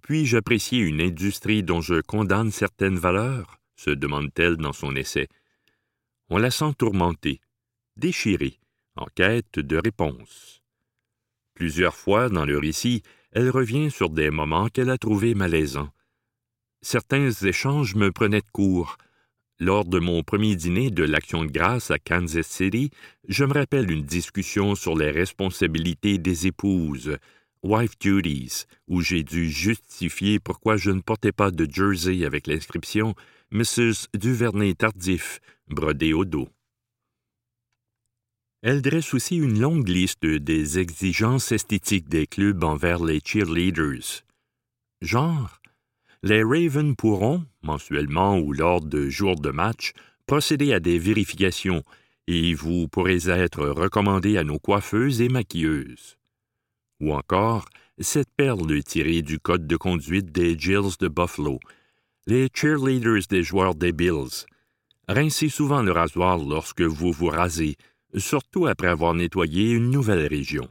Puis-je 0.00 0.38
apprécier 0.38 0.78
une 0.78 1.00
industrie 1.00 1.62
dont 1.62 1.80
je 1.80 2.00
condamne 2.00 2.50
certaines 2.50 2.98
valeurs? 2.98 3.58
se 3.76 3.90
demande-t-elle 3.90 4.56
dans 4.56 4.72
son 4.72 4.94
essai. 4.94 5.28
On 6.28 6.38
la 6.38 6.50
sent 6.50 6.72
tourmentée, 6.78 7.40
déchirée, 7.96 8.60
en 8.96 9.06
quête 9.14 9.58
de 9.58 9.76
réponse. 9.76 10.62
Plusieurs 11.54 11.96
fois 11.96 12.28
dans 12.28 12.44
le 12.44 12.58
récit, 12.58 13.02
elle 13.32 13.50
revient 13.50 13.90
sur 13.90 14.10
des 14.10 14.30
moments 14.30 14.68
qu'elle 14.68 14.90
a 14.90 14.98
trouvés 14.98 15.34
malaisants. 15.34 15.90
Certains 16.82 17.30
échanges 17.30 17.94
me 17.94 18.10
prenaient 18.10 18.40
de 18.40 18.50
court, 18.52 18.96
lors 19.64 19.84
de 19.84 20.00
mon 20.00 20.24
premier 20.24 20.56
dîner 20.56 20.90
de 20.90 21.04
l'Action 21.04 21.44
de 21.44 21.50
grâce 21.50 21.92
à 21.92 21.98
Kansas 22.00 22.48
City, 22.48 22.90
je 23.28 23.44
me 23.44 23.52
rappelle 23.52 23.92
une 23.92 24.02
discussion 24.02 24.74
sur 24.74 24.96
les 24.96 25.12
responsabilités 25.12 26.18
des 26.18 26.48
épouses, 26.48 27.16
wife 27.62 27.96
duties, 28.00 28.64
où 28.88 29.02
j'ai 29.02 29.22
dû 29.22 29.48
justifier 29.48 30.40
pourquoi 30.40 30.76
je 30.76 30.90
ne 30.90 31.00
portais 31.00 31.30
pas 31.30 31.52
de 31.52 31.72
jersey 31.72 32.24
avec 32.24 32.48
l'inscription 32.48 33.14
Mrs. 33.52 34.08
Duvernay 34.14 34.74
Tardif, 34.74 35.38
brodé 35.68 36.12
au 36.12 36.24
dos. 36.24 36.48
Elle 38.62 38.80
dresse 38.80 39.12
aussi 39.12 39.36
une 39.36 39.58
longue 39.58 39.88
liste 39.88 40.24
des 40.24 40.78
exigences 40.78 41.50
esthétiques 41.50 42.08
des 42.08 42.28
clubs 42.28 42.62
envers 42.62 43.02
les 43.02 43.20
cheerleaders. 43.24 44.22
Genre, 45.00 45.60
les 46.22 46.44
Ravens 46.44 46.94
pourront, 46.96 47.44
mensuellement 47.62 48.38
ou 48.38 48.52
lors 48.52 48.80
de 48.80 49.08
jours 49.08 49.34
de 49.34 49.50
match, 49.50 49.94
procéder 50.26 50.72
à 50.72 50.78
des 50.78 51.00
vérifications 51.00 51.82
et 52.28 52.54
vous 52.54 52.86
pourrez 52.86 53.28
être 53.28 53.66
recommandé 53.66 54.38
à 54.38 54.44
nos 54.44 54.60
coiffeuses 54.60 55.20
et 55.20 55.28
maquilleuses. 55.28 56.16
Ou 57.00 57.12
encore, 57.14 57.64
cette 57.98 58.30
perle 58.36 58.80
tirée 58.84 59.22
du 59.22 59.40
code 59.40 59.66
de 59.66 59.76
conduite 59.76 60.30
des 60.30 60.56
Gills 60.56 60.96
de 61.00 61.08
Buffalo, 61.08 61.58
les 62.28 62.48
cheerleaders 62.54 63.26
des 63.28 63.42
joueurs 63.42 63.74
des 63.74 63.90
Bills. 63.90 64.46
Rincez 65.08 65.48
souvent 65.48 65.82
le 65.82 65.90
rasoir 65.90 66.38
lorsque 66.38 66.82
vous 66.82 67.10
vous 67.10 67.26
rasez, 67.26 67.76
surtout 68.16 68.66
après 68.66 68.88
avoir 68.88 69.14
nettoyé 69.14 69.70
une 69.70 69.90
nouvelle 69.90 70.26
région. 70.26 70.68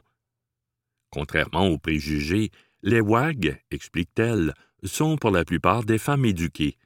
Contrairement 1.10 1.68
aux 1.68 1.78
préjugés, 1.78 2.50
les 2.82 3.00
WAG, 3.00 3.60
explique-t-elle, 3.70 4.54
sont 4.82 5.16
pour 5.16 5.30
la 5.30 5.44
plupart 5.44 5.84
des 5.84 5.98
femmes 5.98 6.24
éduquées. 6.24 6.76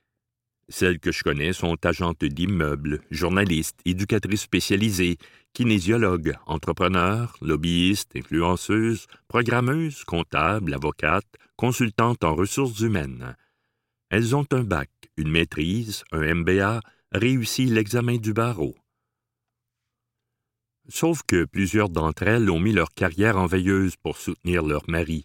Celles 0.68 0.98
que 0.98 1.12
je 1.12 1.22
connais 1.22 1.52
sont 1.52 1.76
agentes 1.86 2.24
d'immeubles, 2.24 3.00
journalistes, 3.10 3.78
éducatrices 3.84 4.42
spécialisées, 4.42 5.16
kinésiologues, 5.52 6.34
entrepreneurs, 6.46 7.36
lobbyistes, 7.40 8.16
influenceuses, 8.16 9.06
programmeuses, 9.28 10.04
comptables, 10.04 10.74
avocates, 10.74 11.36
consultantes 11.56 12.24
en 12.24 12.34
ressources 12.34 12.80
humaines. 12.80 13.36
Elles 14.10 14.34
ont 14.34 14.46
un 14.52 14.64
bac, 14.64 14.90
une 15.16 15.30
maîtrise, 15.30 16.04
un 16.12 16.34
MBA, 16.34 16.80
réussi 17.12 17.66
l'examen 17.66 18.16
du 18.16 18.32
barreau. 18.32 18.74
Sauf 20.88 21.22
que 21.26 21.44
plusieurs 21.44 21.88
d'entre 21.88 22.24
elles 22.24 22.50
ont 22.50 22.60
mis 22.60 22.72
leur 22.72 22.90
carrière 22.90 23.36
en 23.36 23.46
veilleuse 23.46 23.96
pour 23.96 24.16
soutenir 24.16 24.62
leur 24.62 24.88
mari, 24.88 25.24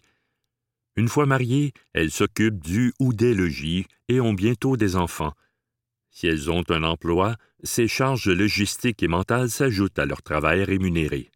une 0.96 1.08
fois 1.08 1.26
mariées, 1.26 1.72
elles 1.94 2.10
s'occupent 2.10 2.62
du 2.62 2.92
ou 3.00 3.12
des 3.12 3.34
logis 3.34 3.86
et 4.08 4.20
ont 4.20 4.34
bientôt 4.34 4.76
des 4.76 4.96
enfants. 4.96 5.32
Si 6.10 6.26
elles 6.26 6.50
ont 6.50 6.64
un 6.68 6.82
emploi, 6.82 7.36
ces 7.62 7.88
charges 7.88 8.28
logistiques 8.28 9.02
et 9.02 9.08
mentales 9.08 9.50
s'ajoutent 9.50 9.98
à 9.98 10.04
leur 10.04 10.22
travail 10.22 10.64
rémunéré. 10.64 11.30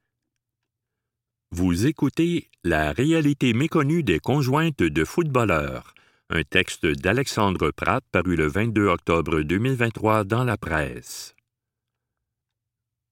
Vous 1.53 1.87
écoutez 1.87 2.51
La 2.65 2.93
réalité 2.93 3.55
méconnue 3.55 4.03
des 4.03 4.19
conjointes 4.19 4.83
de 4.83 5.05
footballeurs, 5.05 5.95
un 6.29 6.43
texte 6.43 6.85
d'Alexandre 6.85 7.71
Pratt 7.71 8.05
paru 8.13 8.37
le 8.37 8.49
22 8.49 8.89
octobre 8.89 9.41
2023 9.41 10.25
dans 10.25 10.45
la 10.45 10.59
presse. 10.59 11.36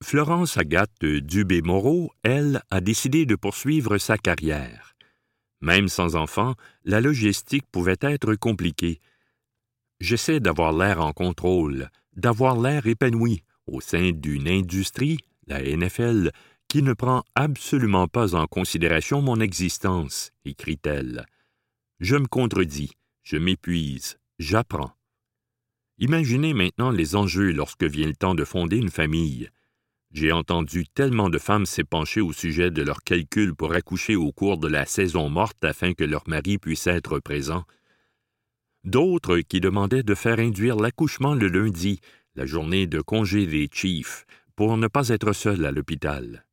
Florence 0.04 0.58
Agathe 0.58 1.02
Dubé-Moreau, 1.02 2.12
elle, 2.22 2.62
a 2.70 2.82
décidé 2.82 3.24
de 3.24 3.36
poursuivre 3.36 3.96
sa 3.96 4.18
carrière. 4.18 4.94
Même 5.62 5.88
sans 5.88 6.14
enfant, 6.14 6.56
la 6.84 7.00
logistique 7.00 7.64
pouvait 7.72 7.96
être 8.02 8.34
compliquée. 8.34 9.00
J'essaie 10.00 10.40
d'avoir 10.40 10.74
l'air 10.74 11.00
en 11.00 11.12
contrôle, 11.12 11.88
d'avoir 12.16 12.60
l'air 12.60 12.86
épanoui 12.86 13.44
au 13.66 13.80
sein 13.80 14.10
d'une 14.12 14.46
industrie, 14.46 15.16
la 15.46 15.62
NFL, 15.62 16.30
qui 16.68 16.82
ne 16.82 16.92
prend 16.92 17.24
absolument 17.34 18.06
pas 18.06 18.34
en 18.34 18.46
considération 18.46 19.22
mon 19.22 19.40
existence, 19.40 20.32
écrit-elle. 20.44 21.24
Je 21.98 22.16
me 22.16 22.26
contredis, 22.26 22.92
je 23.22 23.38
m'épuise, 23.38 24.18
j'apprends. 24.38 24.92
Imaginez 25.96 26.52
maintenant 26.52 26.90
les 26.90 27.16
enjeux 27.16 27.52
lorsque 27.52 27.84
vient 27.84 28.06
le 28.06 28.14
temps 28.14 28.34
de 28.34 28.44
fonder 28.44 28.76
une 28.76 28.90
famille. 28.90 29.48
J'ai 30.14 30.30
entendu 30.30 30.86
tellement 30.86 31.28
de 31.28 31.38
femmes 31.38 31.66
s'épancher 31.66 32.20
au 32.20 32.32
sujet 32.32 32.70
de 32.70 32.82
leurs 32.82 33.02
calculs 33.02 33.56
pour 33.56 33.74
accoucher 33.74 34.14
au 34.14 34.30
cours 34.30 34.58
de 34.58 34.68
la 34.68 34.86
saison 34.86 35.28
morte 35.28 35.64
afin 35.64 35.92
que 35.92 36.04
leur 36.04 36.22
mari 36.28 36.56
puisse 36.58 36.86
être 36.86 37.18
présent. 37.18 37.64
D'autres 38.84 39.38
qui 39.38 39.60
demandaient 39.60 40.04
de 40.04 40.14
faire 40.14 40.38
induire 40.38 40.76
l'accouchement 40.76 41.34
le 41.34 41.48
lundi, 41.48 41.98
la 42.36 42.46
journée 42.46 42.86
de 42.86 43.00
congé 43.00 43.44
des 43.46 43.68
Chiefs, 43.72 44.24
pour 44.54 44.76
ne 44.76 44.86
pas 44.86 45.08
être 45.08 45.32
seuls 45.32 45.66
à 45.66 45.72
l'hôpital. 45.72 46.46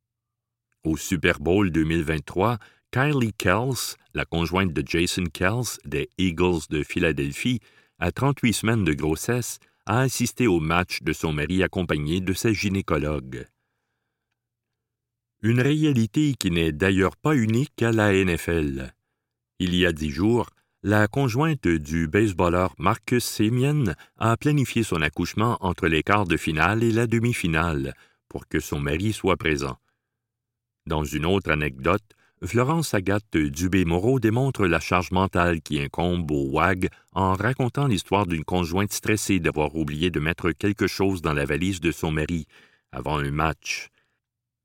Au 0.82 0.96
Super 0.96 1.38
Bowl 1.38 1.70
2023, 1.70 2.58
Kylie 2.90 3.32
Kells, 3.32 3.94
la 4.12 4.24
conjointe 4.24 4.72
de 4.72 4.82
Jason 4.84 5.26
Kells 5.32 5.78
des 5.84 6.10
Eagles 6.18 6.66
de 6.68 6.82
Philadelphie, 6.82 7.60
à 8.00 8.10
38 8.10 8.52
semaines 8.52 8.84
de 8.84 8.92
grossesse, 8.92 9.60
a 9.86 10.00
assisté 10.00 10.46
au 10.46 10.60
match 10.60 11.02
de 11.02 11.12
son 11.12 11.32
mari 11.32 11.62
accompagné 11.62 12.20
de 12.20 12.32
sa 12.32 12.52
gynécologue. 12.52 13.46
Une 15.42 15.60
réalité 15.60 16.34
qui 16.38 16.50
n'est 16.50 16.72
d'ailleurs 16.72 17.16
pas 17.16 17.34
unique 17.34 17.82
à 17.82 17.90
la 17.90 18.12
NFL. 18.12 18.94
Il 19.58 19.74
y 19.74 19.84
a 19.84 19.92
dix 19.92 20.10
jours, 20.10 20.50
la 20.84 21.08
conjointe 21.08 21.66
du 21.66 22.08
baseballeur 22.08 22.74
Marcus 22.78 23.24
Semien 23.24 23.94
a 24.18 24.36
planifié 24.36 24.82
son 24.82 25.02
accouchement 25.02 25.56
entre 25.60 25.86
les 25.86 26.02
quarts 26.02 26.26
de 26.26 26.36
finale 26.36 26.82
et 26.82 26.92
la 26.92 27.06
demi-finale 27.06 27.94
pour 28.28 28.48
que 28.48 28.60
son 28.60 28.80
mari 28.80 29.12
soit 29.12 29.36
présent. 29.36 29.78
Dans 30.86 31.04
une 31.04 31.26
autre 31.26 31.50
anecdote, 31.50 32.02
Florence 32.44 32.92
Agathe 32.92 33.36
Dubé-Moreau 33.36 34.18
démontre 34.18 34.66
la 34.66 34.80
charge 34.80 35.12
mentale 35.12 35.60
qui 35.60 35.80
incombe 35.80 36.28
au 36.32 36.50
WAG 36.50 36.88
en 37.12 37.34
racontant 37.34 37.86
l'histoire 37.86 38.26
d'une 38.26 38.44
conjointe 38.44 38.92
stressée 38.92 39.38
d'avoir 39.38 39.76
oublié 39.76 40.10
de 40.10 40.18
mettre 40.18 40.50
quelque 40.50 40.88
chose 40.88 41.22
dans 41.22 41.34
la 41.34 41.44
valise 41.44 41.80
de 41.80 41.92
son 41.92 42.10
mari 42.10 42.46
avant 42.90 43.18
un 43.18 43.30
match. 43.30 43.90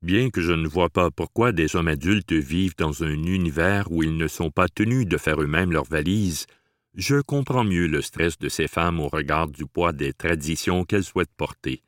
Bien 0.02 0.30
que 0.30 0.40
je 0.40 0.52
ne 0.52 0.66
vois 0.66 0.90
pas 0.90 1.10
pourquoi 1.10 1.52
des 1.52 1.76
hommes 1.76 1.88
adultes 1.88 2.32
vivent 2.32 2.76
dans 2.76 3.04
un 3.04 3.22
univers 3.24 3.90
où 3.92 4.02
ils 4.02 4.16
ne 4.16 4.28
sont 4.28 4.50
pas 4.50 4.68
tenus 4.68 5.06
de 5.06 5.16
faire 5.16 5.40
eux-mêmes 5.40 5.72
leurs 5.72 5.84
valises, 5.84 6.46
je 6.94 7.20
comprends 7.20 7.64
mieux 7.64 7.86
le 7.86 8.02
stress 8.02 8.38
de 8.38 8.48
ces 8.48 8.66
femmes 8.66 8.98
au 8.98 9.08
regard 9.08 9.48
du 9.48 9.66
poids 9.66 9.92
des 9.92 10.12
traditions 10.12 10.84
qu'elles 10.84 11.04
souhaitent 11.04 11.34
porter. 11.36 11.82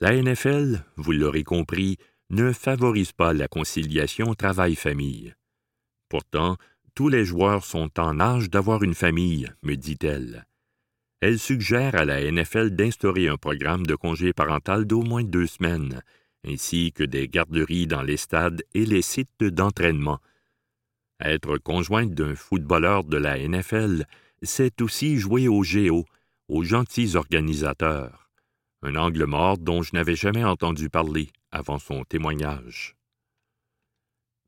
La 0.00 0.14
NFL, 0.14 0.84
vous 0.96 1.12
l'aurez 1.12 1.44
compris, 1.44 1.98
ne 2.30 2.52
favorise 2.52 3.12
pas 3.12 3.32
la 3.32 3.48
conciliation 3.48 4.34
travail-famille. 4.34 5.34
Pourtant, 6.08 6.56
tous 6.94 7.08
les 7.08 7.24
joueurs 7.24 7.64
sont 7.64 7.90
en 7.98 8.20
âge 8.20 8.50
d'avoir 8.50 8.82
une 8.82 8.94
famille, 8.94 9.48
me 9.62 9.74
dit-elle. 9.74 10.46
Elle 11.20 11.38
suggère 11.38 11.94
à 11.96 12.04
la 12.04 12.30
NFL 12.30 12.70
d'instaurer 12.70 13.28
un 13.28 13.36
programme 13.36 13.84
de 13.84 13.94
congé 13.94 14.32
parental 14.32 14.86
d'au 14.86 15.02
moins 15.02 15.24
deux 15.24 15.46
semaines, 15.46 16.02
ainsi 16.46 16.92
que 16.92 17.04
des 17.04 17.28
garderies 17.28 17.86
dans 17.86 18.02
les 18.02 18.16
stades 18.16 18.62
et 18.74 18.86
les 18.86 19.02
sites 19.02 19.44
d'entraînement. 19.44 20.18
Être 21.20 21.58
conjointe 21.58 22.14
d'un 22.14 22.34
footballeur 22.34 23.04
de 23.04 23.18
la 23.18 23.36
NFL, 23.38 24.04
c'est 24.42 24.80
aussi 24.80 25.18
jouer 25.18 25.48
au 25.48 25.62
géo, 25.62 26.06
aux 26.48 26.62
gentils 26.62 27.16
organisateurs. 27.16 28.30
Un 28.82 28.96
angle 28.96 29.24
mort 29.24 29.58
dont 29.58 29.82
je 29.82 29.94
n'avais 29.94 30.16
jamais 30.16 30.44
entendu 30.44 30.88
parler 30.88 31.28
avant 31.52 31.78
son 31.78 32.04
témoignage. 32.04 32.96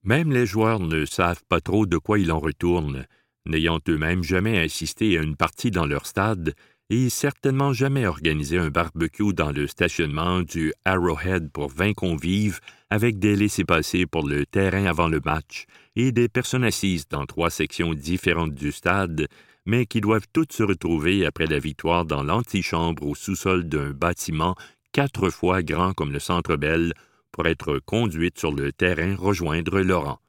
Même 0.05 0.33
les 0.33 0.47
joueurs 0.47 0.81
ne 0.81 1.05
savent 1.05 1.45
pas 1.49 1.61
trop 1.61 1.87
de 1.87 1.97
quoi 1.97 2.19
il 2.19 2.33
en 2.33 2.41
retourne, 2.41 3.07
n'ayant 3.47 3.79
eux-mêmes 3.89 4.25
jamais 4.25 4.59
assisté 4.59 5.17
à 5.19 5.23
une 5.23 5.37
partie 5.37 5.71
dans 5.71 5.87
leur 5.87 6.07
stade 6.07 6.55
et 6.91 7.09
certainement 7.09 7.73
jamais 7.73 8.07
organisé 8.07 8.59
un 8.59 8.69
barbecue 8.69 9.33
dans 9.33 9.51
le 9.51 9.67
stationnement 9.67 10.43
du 10.43 10.75
Arrowhead 10.85 11.51
pour 11.51 11.69
vingt 11.69 11.95
convives 11.95 12.61
avec 12.91 13.19
des 13.19 13.35
laissés-passer 13.35 14.05
pour 14.05 14.29
le 14.29 14.45
terrain 14.45 14.85
avant 14.85 15.09
le 15.09 15.21
match 15.25 15.65
et 15.97 16.13
des 16.13 16.29
personnes 16.29 16.65
assises 16.65 17.09
dans 17.09 17.25
trois 17.25 17.49
sections 17.49 17.95
différentes 17.95 18.55
du 18.55 18.73
stade, 18.73 19.29
mais 19.65 19.87
qui 19.87 20.01
doivent 20.01 20.27
toutes 20.33 20.53
se 20.53 20.63
retrouver 20.63 21.25
après 21.25 21.47
la 21.47 21.59
victoire 21.59 22.05
dans 22.05 22.23
l'antichambre 22.23 23.07
au 23.07 23.15
sous-sol 23.15 23.69
d'un 23.69 23.93
bâtiment 23.93 24.55
quatre 24.93 25.31
fois 25.31 25.63
grand 25.63 25.95
comme 25.95 26.13
le 26.13 26.21
Centre 26.21 26.57
Bell 26.57 26.93
pour 27.33 27.47
être 27.47 27.79
conduites 27.79 28.39
sur 28.39 28.53
le 28.53 28.73
terrain 28.73 29.17
rejoindre 29.17 29.81
Laurent. 29.81 30.21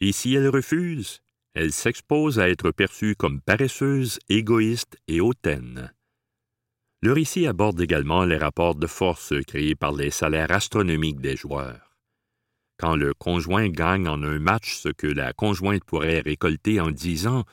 Et 0.00 0.12
si 0.12 0.34
elles 0.34 0.48
refusent, 0.48 1.20
elle 1.54 1.72
s'expose 1.72 2.38
à 2.38 2.48
être 2.48 2.70
perçue 2.70 3.14
comme 3.14 3.40
paresseuse, 3.40 4.18
égoïste 4.28 4.96
et 5.08 5.20
hautaine. 5.20 5.92
Le 7.02 7.12
récit 7.12 7.46
aborde 7.46 7.80
également 7.80 8.24
les 8.24 8.36
rapports 8.36 8.74
de 8.74 8.86
force 8.86 9.34
créés 9.46 9.74
par 9.74 9.92
les 9.92 10.10
salaires 10.10 10.52
astronomiques 10.52 11.20
des 11.20 11.36
joueurs. 11.36 11.96
Quand 12.78 12.96
le 12.96 13.12
conjoint 13.14 13.68
gagne 13.68 14.08
en 14.08 14.22
un 14.22 14.38
match 14.38 14.76
ce 14.76 14.88
que 14.88 15.06
la 15.06 15.32
conjointe 15.32 15.84
pourrait 15.84 16.20
récolter 16.20 16.80
en 16.80 16.90
dix 16.90 17.26
ans, 17.26 17.44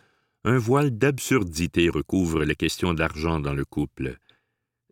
un 0.46 0.58
voile 0.58 0.98
d'absurdité 0.98 1.90
recouvre 1.90 2.44
les 2.44 2.56
questions 2.56 2.94
d'argent 2.94 3.40
dans 3.40 3.54
le 3.54 3.66
couple. 3.66 4.18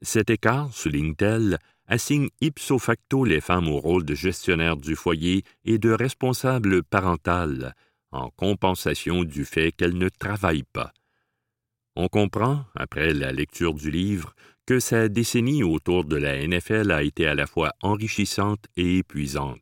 Cet 0.01 0.29
écart, 0.29 0.73
souligne-t-elle, 0.73 1.57
assigne 1.87 2.29
ipso 2.41 2.79
facto 2.79 3.23
les 3.23 3.41
femmes 3.41 3.67
au 3.67 3.79
rôle 3.79 4.05
de 4.05 4.15
gestionnaire 4.15 4.77
du 4.77 4.95
foyer 4.95 5.43
et 5.63 5.77
de 5.77 5.91
responsable 5.91 6.83
parental, 6.83 7.75
en 8.11 8.29
compensation 8.31 9.23
du 9.23 9.45
fait 9.45 9.71
qu'elle 9.71 9.97
ne 9.97 10.09
travaille 10.09 10.63
pas. 10.63 10.93
On 11.95 12.07
comprend, 12.07 12.65
après 12.75 13.13
la 13.13 13.31
lecture 13.31 13.73
du 13.73 13.89
livre, 13.89 14.35
que 14.65 14.79
sa 14.79 15.07
décennie 15.07 15.63
autour 15.63 16.03
de 16.03 16.17
la 16.17 16.45
NFL 16.45 16.91
a 16.91 17.03
été 17.03 17.27
à 17.27 17.35
la 17.35 17.45
fois 17.45 17.71
enrichissante 17.81 18.65
et 18.75 18.97
épuisante, 18.97 19.61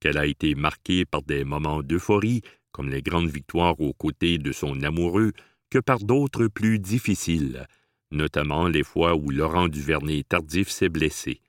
qu'elle 0.00 0.18
a 0.18 0.26
été 0.26 0.54
marquée 0.54 1.04
par 1.04 1.22
des 1.22 1.44
moments 1.44 1.82
d'euphorie, 1.82 2.42
comme 2.72 2.88
les 2.88 3.02
grandes 3.02 3.30
victoires 3.30 3.80
aux 3.80 3.92
côtés 3.92 4.38
de 4.38 4.50
son 4.50 4.82
amoureux, 4.82 5.32
que 5.70 5.78
par 5.78 5.98
d'autres 5.98 6.48
plus 6.48 6.78
difficiles, 6.78 7.66
notamment 8.12 8.68
les 8.68 8.84
fois 8.84 9.14
où 9.14 9.30
Laurent 9.30 9.68
Duvernay 9.68 10.24
tardif 10.24 10.68
s'est 10.68 10.88
blessé. 10.88 11.40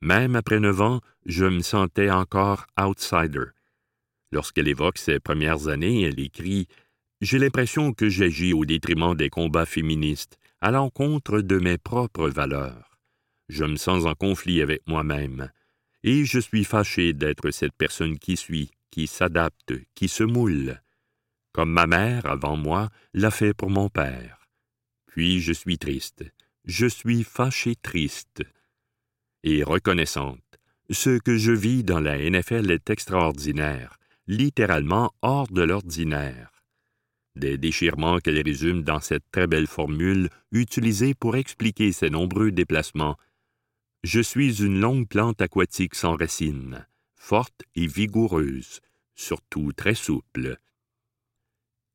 Même 0.00 0.36
après 0.36 0.60
neuf 0.60 0.80
ans, 0.80 1.00
je 1.26 1.44
me 1.44 1.60
sentais 1.60 2.10
encore 2.10 2.66
outsider, 2.80 3.46
Lorsqu'elle 4.30 4.68
évoque 4.68 4.98
ses 4.98 5.20
premières 5.20 5.68
années, 5.68 6.02
elle 6.02 6.20
écrit 6.20 6.68
J'ai 7.20 7.38
l'impression 7.38 7.92
que 7.92 8.08
j'agis 8.08 8.52
au 8.52 8.64
détriment 8.64 9.14
des 9.14 9.30
combats 9.30 9.66
féministes, 9.66 10.38
à 10.60 10.70
l'encontre 10.70 11.40
de 11.40 11.58
mes 11.58 11.78
propres 11.78 12.28
valeurs. 12.28 12.98
Je 13.48 13.64
me 13.64 13.76
sens 13.76 14.04
en 14.04 14.14
conflit 14.14 14.60
avec 14.60 14.82
moi-même, 14.86 15.50
et 16.02 16.24
je 16.24 16.38
suis 16.38 16.64
fâché 16.64 17.14
d'être 17.14 17.50
cette 17.50 17.72
personne 17.72 18.18
qui 18.18 18.36
suit, 18.36 18.70
qui 18.90 19.06
s'adapte, 19.06 19.72
qui 19.94 20.08
se 20.08 20.24
moule, 20.24 20.80
comme 21.52 21.72
ma 21.72 21.86
mère, 21.86 22.26
avant 22.26 22.56
moi, 22.56 22.88
l'a 23.14 23.30
fait 23.30 23.54
pour 23.54 23.70
mon 23.70 23.88
père. 23.88 24.37
Puis 25.08 25.40
je 25.40 25.52
suis 25.52 25.78
triste, 25.78 26.24
je 26.64 26.86
suis 26.86 27.24
fâché 27.24 27.74
triste 27.74 28.42
et 29.42 29.62
reconnaissante. 29.64 30.40
Ce 30.90 31.18
que 31.18 31.36
je 31.36 31.52
vis 31.52 31.84
dans 31.84 32.00
la 32.00 32.16
NFL 32.18 32.70
est 32.70 32.88
extraordinaire 32.88 33.98
littéralement 34.28 35.10
hors 35.22 35.48
de 35.48 35.62
l'ordinaire. 35.62 36.50
Des 37.34 37.56
déchirements 37.56 38.18
qu'elle 38.18 38.42
résume 38.42 38.82
dans 38.82 39.00
cette 39.00 39.24
très 39.32 39.46
belle 39.46 39.66
formule 39.66 40.28
utilisée 40.52 41.14
pour 41.14 41.36
expliquer 41.36 41.92
ses 41.92 42.10
nombreux 42.10 42.52
déplacements. 42.52 43.16
Je 44.04 44.20
suis 44.20 44.62
une 44.62 44.80
longue 44.80 45.08
plante 45.08 45.40
aquatique 45.40 45.94
sans 45.94 46.14
racines, 46.14 46.86
forte 47.16 47.62
et 47.74 47.86
vigoureuse, 47.86 48.80
surtout 49.14 49.72
très 49.72 49.94
souple. 49.94 50.58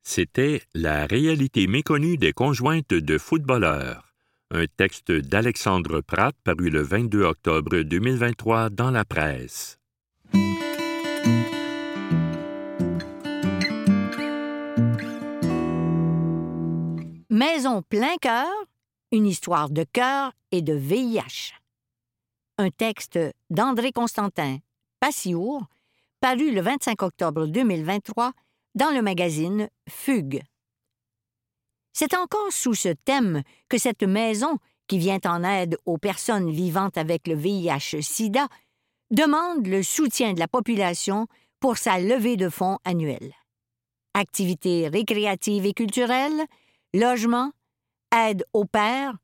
C'était 0.06 0.62
La 0.76 1.06
réalité 1.06 1.66
méconnue 1.66 2.18
des 2.18 2.34
conjointes 2.34 2.90
de 2.90 3.18
footballeurs, 3.18 4.14
un 4.52 4.66
texte 4.68 5.14
d'Alexandre 5.14 6.02
Pratt 6.02 6.36
paru 6.44 6.70
le 6.70 6.82
22 6.82 7.24
octobre 7.24 7.78
2023 7.78 8.70
dans 8.70 8.92
la 8.92 9.06
presse. 9.06 9.80
Maison 17.30 17.82
plein 17.82 18.18
cœur, 18.22 18.52
une 19.14 19.26
histoire 19.26 19.70
de 19.70 19.86
cœur 19.86 20.34
et 20.52 20.62
de 20.62 20.74
VIH. 20.74 21.54
Un 22.58 22.70
texte 22.72 23.18
d'André 23.50 23.94
Constantin, 23.94 24.58
Passiour, 25.00 25.66
paru 26.20 26.52
le 26.52 26.62
25 26.62 27.02
octobre 27.04 27.48
2023 27.48 28.34
dans 28.76 28.90
le 28.92 29.02
magazine 29.02 29.70
Fugue. 29.90 30.42
C'est 31.94 32.16
encore 32.16 32.52
sous 32.52 32.74
ce 32.74 32.90
thème 32.90 33.44
que 33.70 33.78
cette 33.78 34.04
maison, 34.04 34.58
qui 34.88 34.98
vient 34.98 35.20
en 35.26 35.44
aide 35.44 35.78
aux 35.86 35.98
personnes 35.98 36.52
vivant 36.52 36.90
avec 36.96 37.28
le 37.28 37.36
VIH-Sida, 37.36 38.48
demande 39.12 39.68
le 39.68 39.84
soutien 39.84 40.34
de 40.34 40.40
la 40.40 40.48
population 40.48 41.28
pour 41.60 41.78
sa 41.78 42.00
levée 42.00 42.36
de 42.36 42.50
fonds 42.50 42.80
annuelle. 42.84 43.34
Activités 44.16 44.88
récréatives 44.88 45.66
et 45.66 45.74
culturelles, 45.74 46.46
logement, 46.94 47.52
aide 48.16 48.44
au 48.54 48.66
père, 48.66 49.16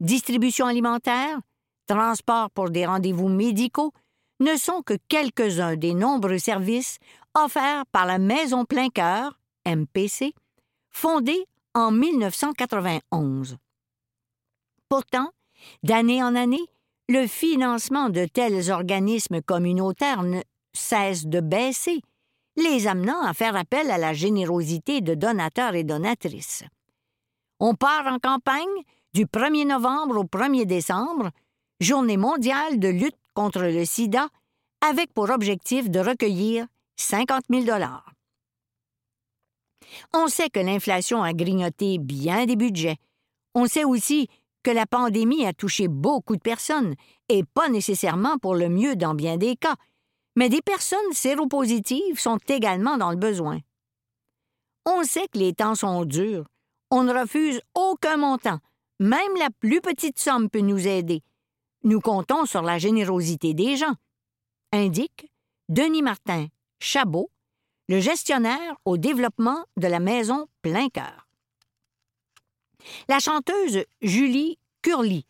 distribution 0.00 0.66
alimentaire, 0.66 1.40
transport 1.86 2.50
pour 2.50 2.70
des 2.70 2.86
rendez-vous 2.86 3.28
médicaux 3.28 3.92
ne 4.40 4.56
sont 4.56 4.82
que 4.82 4.94
quelques-uns 5.08 5.76
des 5.76 5.94
nombreux 5.94 6.38
services 6.38 6.98
offerts 7.34 7.86
par 7.92 8.06
la 8.06 8.18
Maison 8.18 8.64
Plein 8.64 8.88
Cœur, 8.88 9.38
MPC, 9.66 10.34
fondée 10.90 11.46
en 11.74 11.90
1991. 11.90 13.56
Pourtant, 14.88 15.30
d'année 15.82 16.22
en 16.22 16.34
année, 16.34 16.64
le 17.08 17.26
financement 17.26 18.10
de 18.10 18.26
tels 18.26 18.70
organismes 18.70 19.40
communautaires 19.40 20.22
ne 20.22 20.40
cesse 20.72 21.26
de 21.26 21.40
baisser 21.40 22.00
les 22.56 22.86
amenant 22.86 23.22
à 23.22 23.32
faire 23.32 23.56
appel 23.56 23.90
à 23.90 23.98
la 23.98 24.12
générosité 24.12 25.00
de 25.00 25.14
donateurs 25.14 25.74
et 25.74 25.84
donatrices. 25.84 26.64
On 27.60 27.74
part 27.74 28.06
en 28.06 28.18
campagne 28.18 28.66
du 29.14 29.26
1er 29.26 29.66
novembre 29.66 30.18
au 30.18 30.24
1er 30.24 30.66
décembre, 30.66 31.30
journée 31.80 32.16
mondiale 32.16 32.78
de 32.78 32.88
lutte 32.88 33.16
contre 33.34 33.62
le 33.62 33.84
sida, 33.84 34.28
avec 34.86 35.12
pour 35.14 35.30
objectif 35.30 35.90
de 35.90 36.00
recueillir 36.00 36.66
50 36.96 37.44
000 37.50 37.64
dollars. 37.64 38.12
On 40.12 40.28
sait 40.28 40.50
que 40.50 40.60
l'inflation 40.60 41.22
a 41.22 41.32
grignoté 41.32 41.98
bien 41.98 42.46
des 42.46 42.56
budgets. 42.56 42.96
On 43.54 43.66
sait 43.66 43.84
aussi 43.84 44.28
que 44.62 44.70
la 44.70 44.86
pandémie 44.86 45.44
a 45.46 45.52
touché 45.52 45.88
beaucoup 45.88 46.36
de 46.36 46.40
personnes, 46.40 46.94
et 47.28 47.44
pas 47.44 47.68
nécessairement 47.68 48.38
pour 48.38 48.54
le 48.54 48.68
mieux 48.68 48.96
dans 48.96 49.14
bien 49.14 49.36
des 49.36 49.56
cas, 49.56 49.74
mais 50.36 50.48
des 50.48 50.62
personnes 50.62 51.12
séropositives 51.12 52.18
sont 52.18 52.38
également 52.48 52.96
dans 52.96 53.10
le 53.10 53.16
besoin. 53.16 53.58
On 54.86 55.04
sait 55.04 55.28
que 55.28 55.38
les 55.38 55.52
temps 55.52 55.74
sont 55.74 56.04
durs. 56.04 56.46
On 56.90 57.04
ne 57.04 57.12
refuse 57.12 57.60
aucun 57.74 58.16
montant. 58.16 58.58
Même 58.98 59.36
la 59.38 59.48
plus 59.60 59.80
petite 59.80 60.18
somme 60.18 60.48
peut 60.48 60.60
nous 60.60 60.86
aider. 60.86 61.22
Nous 61.84 62.00
comptons 62.00 62.46
sur 62.46 62.62
la 62.62 62.78
générosité 62.78 63.54
des 63.54 63.76
gens. 63.76 63.94
Indique 64.72 65.30
Denis 65.68 66.02
Martin 66.02 66.46
Chabot, 66.84 67.30
le 67.88 68.00
gestionnaire 68.00 68.74
au 68.84 68.96
développement 68.96 69.64
de 69.76 69.86
la 69.86 70.00
maison 70.00 70.48
Plein 70.62 70.88
Cœur. 70.88 71.28
La 73.08 73.20
chanteuse 73.20 73.84
Julie 74.02 74.58
Curly 74.82 75.24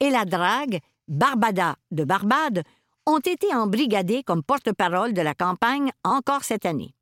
et 0.00 0.10
la 0.10 0.26
drague 0.26 0.80
Barbada 1.08 1.76
de 1.90 2.04
Barbade 2.04 2.64
ont 3.06 3.18
été 3.18 3.54
embrigadés 3.54 4.22
comme 4.22 4.42
porte-parole 4.42 5.14
de 5.14 5.22
la 5.22 5.32
campagne 5.34 5.90
encore 6.04 6.44
cette 6.44 6.66
année. 6.66 6.94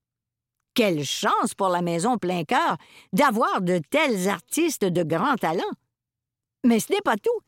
Quelle 0.75 1.05
chance 1.05 1.55
pour 1.57 1.69
la 1.69 1.83
Maison 1.83 2.19
Plein 2.19 2.45
Cœur 2.45 2.77
d'avoir 3.13 3.63
de 3.63 3.81
tels 3.91 4.29
artistes 4.29 4.85
de 4.85 5.03
grand 5.03 5.35
talent! 5.35 5.73
Mais 6.63 6.79
ce 6.79 6.93
n'est 6.93 7.01
pas 7.01 7.17
tout. 7.17 7.41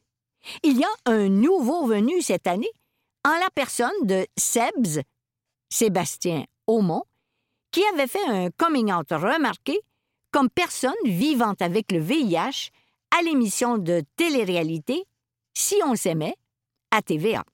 Il 0.64 0.76
y 0.76 0.82
a 0.82 1.12
un 1.12 1.28
nouveau 1.28 1.86
venu 1.86 2.20
cette 2.22 2.48
année, 2.48 2.72
en 3.24 3.38
la 3.38 3.50
personne 3.54 3.92
de 4.02 4.26
Sebs, 4.36 5.00
Sébastien 5.70 6.44
Aumont, 6.66 7.04
qui 7.70 7.82
avait 7.94 8.06
fait 8.06 8.26
un 8.26 8.50
coming 8.50 8.92
out 8.92 9.10
remarqué 9.10 9.80
comme 10.32 10.50
personne 10.50 10.92
vivant 11.04 11.54
avec 11.60 11.90
le 11.92 12.00
VIH 12.00 12.70
à 13.16 13.22
l'émission 13.22 13.78
de 13.78 14.02
télé-réalité 14.16 15.04
Si 15.54 15.76
on 15.84 15.96
s'aimait 15.96 16.36
à 16.90 17.02
TVA. 17.02 17.44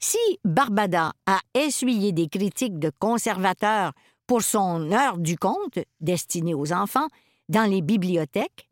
Si 0.00 0.18
Barbada 0.44 1.12
a 1.26 1.40
essuyé 1.54 2.12
des 2.12 2.28
critiques 2.28 2.78
de 2.78 2.90
conservateurs 2.98 3.92
pour 4.26 4.42
son 4.42 4.92
heure 4.92 5.18
du 5.18 5.36
conte 5.36 5.78
destinée 6.00 6.54
aux 6.54 6.72
enfants 6.72 7.08
dans 7.48 7.68
les 7.68 7.82
bibliothèques, 7.82 8.68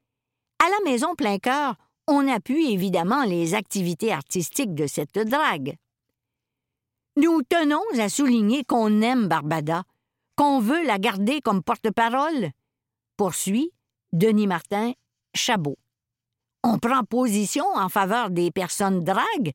à 0.64 0.68
la 0.68 0.90
Maison 0.90 1.14
Plein 1.14 1.38
Cœur, 1.38 1.74
on 2.06 2.28
appuie 2.28 2.72
évidemment 2.72 3.24
les 3.24 3.54
activités 3.54 4.12
artistiques 4.12 4.74
de 4.74 4.86
cette 4.86 5.18
drague. 5.18 5.76
Nous 7.16 7.42
tenons 7.42 7.82
à 7.98 8.08
souligner 8.08 8.64
qu'on 8.64 9.02
aime 9.02 9.28
Barbada, 9.28 9.84
qu'on 10.34 10.60
veut 10.60 10.82
la 10.86 10.98
garder 10.98 11.42
comme 11.42 11.62
porte-parole, 11.62 12.50
poursuit 13.18 13.70
Denis 14.14 14.46
Martin 14.46 14.92
Chabot. 15.34 15.76
On 16.64 16.78
prend 16.78 17.04
position 17.04 17.66
en 17.74 17.90
faveur 17.90 18.30
des 18.30 18.50
personnes 18.50 19.04
dragues, 19.04 19.52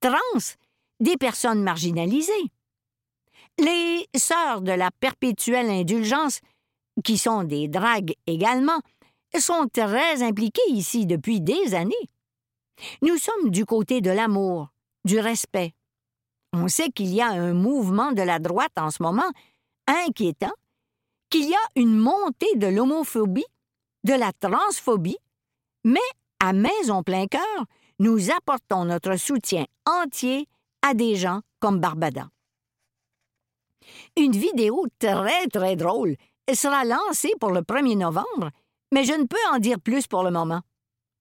trans 0.00 0.54
des 1.00 1.16
personnes 1.16 1.64
marginalisées. 1.64 2.32
Les 3.58 4.06
sœurs 4.16 4.60
de 4.60 4.72
la 4.72 4.92
perpétuelle 4.92 5.68
indulgence, 5.68 6.40
qui 7.02 7.18
sont 7.18 7.42
des 7.42 7.66
dragues 7.66 8.14
également, 8.28 8.80
sont 9.36 9.66
très 9.72 10.22
impliquées 10.22 10.60
ici 10.68 11.06
depuis 11.06 11.40
des 11.40 11.74
années. 11.74 11.94
Nous 13.02 13.16
sommes 13.16 13.50
du 13.50 13.64
côté 13.64 14.00
de 14.00 14.10
l'amour, 14.10 14.68
du 15.04 15.18
respect. 15.18 15.74
On 16.52 16.68
sait 16.68 16.90
qu'il 16.90 17.14
y 17.14 17.20
a 17.20 17.28
un 17.28 17.52
mouvement 17.52 18.12
de 18.12 18.22
la 18.22 18.38
droite 18.38 18.72
en 18.76 18.90
ce 18.90 19.02
moment 19.02 19.30
inquiétant, 19.86 20.52
qu'il 21.30 21.48
y 21.48 21.54
a 21.54 21.80
une 21.80 21.96
montée 21.96 22.56
de 22.56 22.66
l'homophobie, 22.66 23.46
de 24.04 24.14
la 24.14 24.32
transphobie, 24.32 25.18
mais 25.84 26.00
à 26.40 26.52
Maison 26.52 27.02
Plein 27.02 27.26
Cœur, 27.26 27.64
nous 27.98 28.30
apportons 28.30 28.84
notre 28.84 29.16
soutien 29.16 29.64
entier 29.86 30.46
à 30.82 30.94
des 30.94 31.16
gens 31.16 31.40
comme 31.60 31.80
Barbada. 31.80 32.28
Une 34.16 34.32
vidéo 34.32 34.86
très 34.98 35.46
très 35.48 35.76
drôle 35.76 36.16
sera 36.52 36.84
lancée 36.84 37.32
pour 37.38 37.50
le 37.50 37.60
1er 37.60 37.98
novembre, 37.98 38.50
mais 38.92 39.04
je 39.04 39.12
ne 39.12 39.24
peux 39.24 39.36
en 39.52 39.58
dire 39.58 39.80
plus 39.80 40.06
pour 40.06 40.22
le 40.22 40.30
moment. 40.30 40.62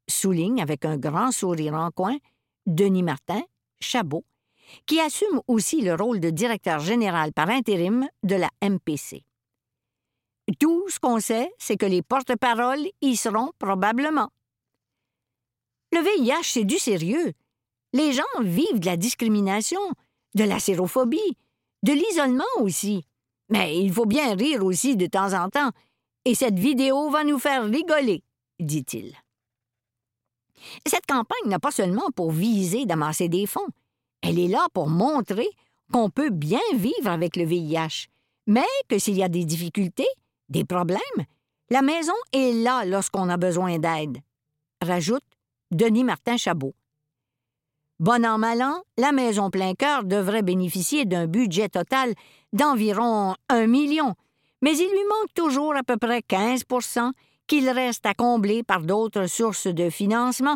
Souligne 0.10 0.62
avec 0.62 0.86
un 0.86 0.98
grand 0.98 1.32
sourire 1.32 1.76
en 1.76 1.92
coin 1.92 2.18
Denis 2.66 3.04
Martin, 3.04 3.42
Chabot, 3.80 4.24
qui 4.86 5.00
assume 5.00 5.42
aussi 5.48 5.82
le 5.82 5.96
rôle 5.96 6.20
de 6.20 6.30
directeur 6.30 6.80
général 6.80 7.34
par 7.34 7.50
intérim 7.50 8.08
de 8.24 8.36
la 8.36 8.50
MPC. 8.62 9.24
Tout 10.60 10.90
ce 10.90 11.00
qu'on 11.00 11.20
sait, 11.20 11.52
c'est 11.58 11.78
que 11.78 11.86
les 11.86 12.02
porte-paroles 12.02 12.88
y 13.02 13.16
seront 13.16 13.52
probablement. 13.60 14.30
Le 15.92 16.02
VIH, 16.02 16.44
c'est 16.44 16.64
du 16.64 16.78
sérieux. 16.78 17.34
Les 17.94 18.14
gens 18.14 18.24
vivent 18.42 18.80
de 18.80 18.86
la 18.86 18.98
discrimination, 18.98 19.80
de 20.36 20.44
la 20.44 20.60
sérophobie, 20.60 21.38
de 21.84 21.94
l'isolement 21.94 22.44
aussi. 22.60 23.06
Mais 23.50 23.78
il 23.78 23.92
faut 23.92 24.06
bien 24.06 24.36
rire 24.36 24.64
aussi 24.64 24.96
de 24.96 25.08
temps 25.08 25.34
en 25.34 25.50
temps, 25.50 25.72
et 26.26 26.36
cette 26.36 26.60
vidéo 26.60 27.10
va 27.10 27.24
nous 27.24 27.40
faire 27.40 27.66
rigoler, 27.66 28.24
dit-il. 28.60 29.16
Cette 30.86 31.06
campagne 31.08 31.48
n'a 31.48 31.60
pas 31.60 31.72
seulement 31.72 32.12
pour 32.16 32.32
viser 32.32 32.86
d'amasser 32.86 33.30
des 33.30 33.48
fonds, 33.48 33.68
elle 34.22 34.40
est 34.40 34.48
là 34.48 34.68
pour 34.74 34.90
montrer 34.90 35.50
qu'on 35.92 36.10
peut 36.10 36.30
bien 36.30 36.60
vivre 36.76 37.08
avec 37.08 37.36
le 37.36 37.46
VIH, 37.46 38.08
mais 38.48 38.66
que 38.88 39.00
s'il 39.00 39.18
y 39.18 39.24
a 39.24 39.30
des 39.30 39.46
difficultés, 39.46 40.08
des 40.50 40.66
problèmes, 40.66 41.00
la 41.70 41.82
maison 41.82 42.14
est 42.34 42.54
là 42.54 42.86
lorsqu'on 42.86 43.30
a 43.30 43.38
besoin 43.38 43.78
d'aide. 43.80 44.18
Rajoute 44.82 45.24
Denis 45.72 46.04
Martin 46.04 46.38
Chabot. 46.38 46.74
Bon 48.00 48.26
an, 48.26 48.38
mal 48.38 48.62
an, 48.62 48.82
la 48.98 49.12
Maison 49.12 49.50
Plein 49.50 49.74
Cœur 49.74 50.06
devrait 50.06 50.42
bénéficier 50.42 51.04
d'un 51.04 51.28
budget 51.28 51.68
total 51.68 52.14
d'environ 52.54 53.36
un 53.50 53.68
million, 53.68 54.16
mais 54.62 54.72
il 54.78 54.90
lui 54.90 55.04
manque 55.10 55.34
toujours 55.36 55.76
à 55.76 55.84
peu 55.84 55.98
près 55.98 56.20
15% 56.20 57.12
qu'il 57.46 57.70
reste 57.70 58.06
à 58.06 58.14
combler 58.14 58.64
par 58.64 58.82
d'autres 58.82 59.28
sources 59.28 59.68
de 59.68 59.90
financement, 59.90 60.56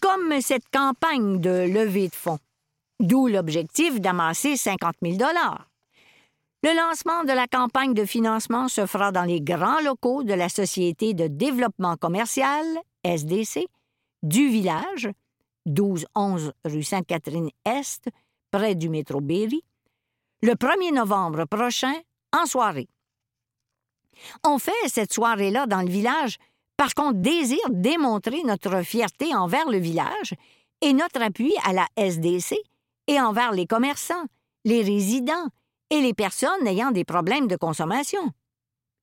comme 0.00 0.40
cette 0.40 0.68
campagne 0.72 1.40
de 1.40 1.68
levée 1.72 2.08
de 2.08 2.14
fonds. 2.14 2.38
D'où 3.02 3.26
l'objectif 3.26 4.00
d'amasser 4.00 4.56
50 4.56 4.94
000 5.02 5.18
Le 6.62 6.76
lancement 6.76 7.24
de 7.24 7.32
la 7.32 7.48
campagne 7.48 7.94
de 7.94 8.04
financement 8.04 8.68
se 8.68 8.86
fera 8.86 9.10
dans 9.10 9.24
les 9.24 9.40
grands 9.40 9.80
locaux 9.80 10.22
de 10.22 10.32
la 10.34 10.48
Société 10.48 11.12
de 11.12 11.26
développement 11.26 11.96
commercial, 11.96 12.64
SDC, 13.02 13.66
du 14.22 14.46
village, 14.46 15.10
12-11 15.66 16.52
rue 16.64 16.84
Sainte-Catherine-Est, 16.84 18.08
près 18.52 18.76
du 18.76 18.88
métro 18.88 19.20
Berry, 19.20 19.64
le 20.40 20.52
1er 20.52 20.94
novembre 20.94 21.44
prochain, 21.46 21.94
en 22.32 22.46
soirée. 22.46 22.88
On 24.44 24.60
fait 24.60 24.70
cette 24.86 25.12
soirée-là 25.12 25.66
dans 25.66 25.82
le 25.82 25.90
village 25.90 26.36
parce 26.76 26.94
qu'on 26.94 27.10
désire 27.10 27.68
démontrer 27.70 28.44
notre 28.44 28.82
fierté 28.82 29.34
envers 29.34 29.68
le 29.68 29.78
village 29.78 30.34
et 30.80 30.92
notre 30.92 31.20
appui 31.20 31.52
à 31.64 31.72
la 31.72 31.88
SDC 31.96 32.54
et 33.06 33.20
envers 33.20 33.52
les 33.52 33.66
commerçants, 33.66 34.24
les 34.64 34.82
résidents 34.82 35.48
et 35.90 36.00
les 36.00 36.14
personnes 36.14 36.66
ayant 36.66 36.90
des 36.90 37.04
problèmes 37.04 37.48
de 37.48 37.56
consommation. 37.56 38.32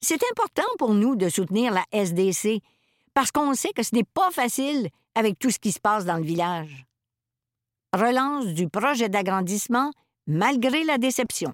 C'est 0.02 0.22
important 0.32 0.68
pour 0.78 0.94
nous 0.94 1.16
de 1.16 1.30
soutenir 1.30 1.74
la 1.74 1.84
SDC 1.92 2.62
parce 3.14 3.32
qu'on 3.32 3.54
sait 3.54 3.74
que 3.74 3.84
ce 3.84 3.94
n'est 3.96 4.04
pas 4.04 4.32
facile 4.32 4.90
avec 5.16 5.38
tout 5.38 5.52
ce 5.52 5.60
qui 5.60 5.72
se 5.72 5.80
passe 5.80 6.06
dans 6.06 6.18
le 6.18 6.24
village. 6.24 6.86
Relance 7.94 8.48
du 8.48 8.70
projet 8.70 9.10
d'agrandissement 9.10 9.92
malgré 10.28 10.84
la 10.84 10.98
déception. 10.98 11.54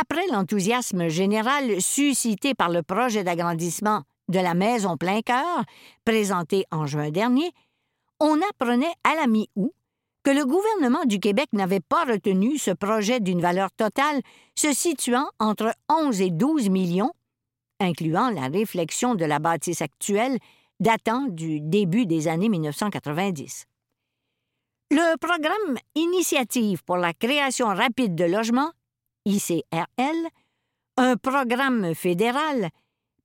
Après 0.00 0.26
l'enthousiasme 0.32 1.08
général 1.08 1.80
suscité 1.80 2.54
par 2.54 2.68
le 2.68 2.82
projet 2.82 3.22
d'agrandissement 3.22 4.02
de 4.28 4.40
la 4.40 4.54
Maison 4.54 4.96
Plein 4.96 5.20
Cœur, 5.20 5.62
présenté 6.04 6.64
en 6.72 6.86
juin 6.86 7.10
dernier, 7.10 7.52
on 8.18 8.40
apprenait 8.50 8.92
à 9.04 9.14
la 9.14 9.26
mi-août 9.28 9.72
que 10.24 10.30
le 10.30 10.46
gouvernement 10.46 11.04
du 11.04 11.20
Québec 11.20 11.48
n'avait 11.52 11.80
pas 11.80 12.04
retenu 12.04 12.56
ce 12.58 12.70
projet 12.70 13.20
d'une 13.20 13.42
valeur 13.42 13.70
totale 13.72 14.22
se 14.56 14.72
situant 14.72 15.28
entre 15.38 15.72
11 15.90 16.20
et 16.22 16.30
12 16.30 16.70
millions, 16.70 17.12
incluant 17.78 18.30
la 18.30 18.48
réflexion 18.48 19.14
de 19.14 19.26
la 19.26 19.38
bâtisse 19.38 19.82
actuelle 19.82 20.38
datant 20.80 21.26
du 21.28 21.60
début 21.60 22.06
des 22.06 22.26
années 22.26 22.48
1990. 22.48 23.66
Le 24.90 25.16
programme 25.18 25.76
Initiative 25.94 26.82
pour 26.84 26.96
la 26.96 27.12
création 27.12 27.66
rapide 27.66 28.14
de 28.14 28.24
logements 28.24 28.72
ICRL, 29.26 30.28
un 30.96 31.16
programme 31.16 31.94
fédéral, 31.94 32.70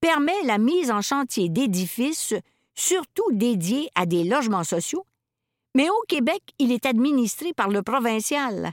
permet 0.01 0.43
la 0.43 0.57
mise 0.57 0.91
en 0.91 1.01
chantier 1.01 1.49
d'édifices 1.49 2.33
surtout 2.75 3.31
dédiés 3.31 3.89
à 3.95 4.05
des 4.05 4.23
logements 4.23 4.63
sociaux, 4.63 5.05
mais 5.75 5.89
au 5.89 6.01
Québec, 6.07 6.41
il 6.57 6.71
est 6.71 6.85
administré 6.85 7.53
par 7.53 7.69
le 7.69 7.81
provincial, 7.83 8.71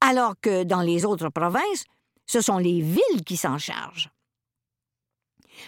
alors 0.00 0.34
que 0.40 0.64
dans 0.64 0.80
les 0.80 1.04
autres 1.04 1.28
provinces, 1.28 1.84
ce 2.26 2.40
sont 2.40 2.58
les 2.58 2.80
villes 2.80 3.24
qui 3.24 3.36
s'en 3.36 3.58
chargent. 3.58 4.10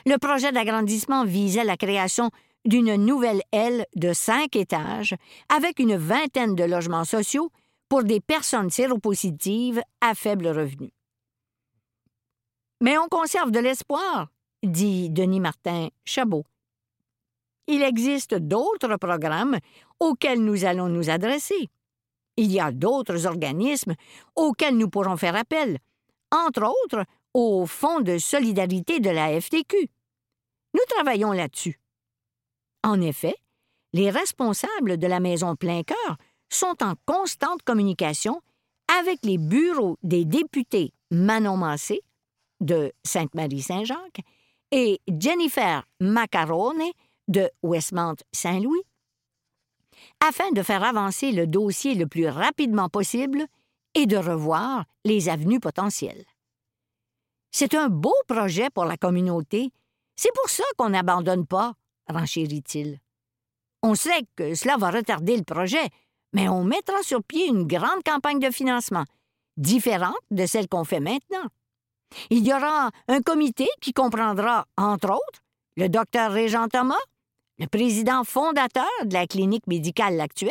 Le 0.06 0.16
projet 0.18 0.52
d'agrandissement 0.52 1.24
visait 1.24 1.64
la 1.64 1.76
création 1.76 2.30
d'une 2.64 2.94
nouvelle 2.96 3.42
aile 3.52 3.86
de 3.96 4.12
cinq 4.12 4.56
étages 4.56 5.14
avec 5.48 5.78
une 5.78 5.96
vingtaine 5.96 6.54
de 6.54 6.64
logements 6.64 7.04
sociaux 7.04 7.50
pour 7.88 8.04
des 8.04 8.20
personnes 8.20 8.70
séropositives 8.70 9.82
à 10.00 10.14
faible 10.14 10.48
revenu. 10.48 10.92
Mais 12.80 12.96
on 12.98 13.08
conserve 13.08 13.50
de 13.50 13.58
l'espoir, 13.58 14.28
dit 14.62 15.10
Denis 15.10 15.40
Martin 15.40 15.88
Chabot. 16.04 16.44
Il 17.72 17.84
existe 17.84 18.34
d'autres 18.34 18.96
programmes 18.96 19.56
auxquels 20.00 20.42
nous 20.42 20.64
allons 20.64 20.88
nous 20.88 21.08
adresser. 21.08 21.68
Il 22.36 22.50
y 22.50 22.58
a 22.58 22.72
d'autres 22.72 23.26
organismes 23.28 23.94
auxquels 24.34 24.76
nous 24.76 24.88
pourrons 24.90 25.16
faire 25.16 25.36
appel, 25.36 25.78
entre 26.32 26.64
autres 26.64 27.04
au 27.32 27.66
Fonds 27.66 28.00
de 28.00 28.18
solidarité 28.18 28.98
de 28.98 29.10
la 29.10 29.40
FTQ. 29.40 29.88
Nous 30.74 30.80
travaillons 30.88 31.30
là-dessus. 31.30 31.78
En 32.82 33.00
effet, 33.00 33.36
les 33.92 34.10
responsables 34.10 34.98
de 34.98 35.06
la 35.06 35.20
Maison 35.20 35.54
Plein 35.54 35.84
Cœur 35.84 36.16
sont 36.48 36.82
en 36.82 36.94
constante 37.06 37.62
communication 37.62 38.40
avec 39.00 39.20
les 39.22 39.38
bureaux 39.38 39.96
des 40.02 40.24
députés 40.24 40.92
Manon 41.12 41.56
Massé 41.56 42.00
de 42.60 42.92
Sainte-Marie-Saint-Jacques 43.04 44.22
et 44.72 45.00
Jennifer 45.06 45.86
Macarone 46.00 46.82
de 47.30 47.50
Westmount-Saint-Louis 47.62 48.82
afin 50.20 50.50
de 50.52 50.62
faire 50.62 50.84
avancer 50.84 51.32
le 51.32 51.46
dossier 51.46 51.94
le 51.94 52.06
plus 52.06 52.28
rapidement 52.28 52.88
possible 52.88 53.46
et 53.94 54.06
de 54.06 54.16
revoir 54.16 54.84
les 55.04 55.28
avenues 55.28 55.60
potentielles. 55.60 56.24
C'est 57.50 57.74
un 57.74 57.88
beau 57.88 58.14
projet 58.28 58.70
pour 58.70 58.84
la 58.84 58.96
communauté. 58.96 59.72
C'est 60.16 60.32
pour 60.34 60.48
ça 60.48 60.64
qu'on 60.76 60.90
n'abandonne 60.90 61.46
pas, 61.46 61.74
renchérit-il. 62.08 62.98
On 63.82 63.94
sait 63.94 64.22
que 64.36 64.54
cela 64.54 64.76
va 64.76 64.90
retarder 64.90 65.36
le 65.36 65.42
projet, 65.42 65.88
mais 66.32 66.48
on 66.48 66.64
mettra 66.64 67.02
sur 67.02 67.22
pied 67.22 67.46
une 67.46 67.66
grande 67.66 68.02
campagne 68.04 68.38
de 68.38 68.50
financement, 68.50 69.04
différente 69.56 70.18
de 70.30 70.46
celle 70.46 70.68
qu'on 70.68 70.84
fait 70.84 71.00
maintenant. 71.00 71.48
Il 72.28 72.46
y 72.46 72.52
aura 72.52 72.90
un 73.08 73.22
comité 73.22 73.68
qui 73.80 73.92
comprendra, 73.92 74.66
entre 74.76 75.10
autres, 75.10 75.42
le 75.76 75.88
docteur 75.88 76.32
Régent 76.32 76.68
Thomas, 76.68 76.94
le 77.60 77.66
président 77.66 78.24
fondateur 78.24 78.88
de 79.04 79.12
la 79.12 79.26
clinique 79.26 79.66
médicale 79.66 80.18
actuelle 80.18 80.50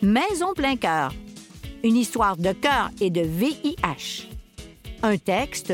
Maison 0.00 0.54
plein 0.54 0.76
cœur, 0.76 1.12
une 1.82 1.96
histoire 1.96 2.36
de 2.36 2.52
cœur 2.52 2.90
et 3.00 3.10
de 3.10 3.22
VIH. 3.22 4.28
Un 5.02 5.16
texte 5.16 5.72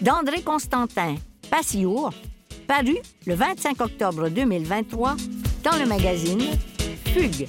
d'André 0.00 0.42
Constantin 0.42 1.14
Passiour, 1.48 2.12
paru 2.66 2.96
le 3.26 3.34
25 3.34 3.80
octobre 3.80 4.28
2023 4.28 5.14
dans 5.62 5.76
le 5.78 5.86
magazine 5.86 6.42
Fugue. 7.06 7.46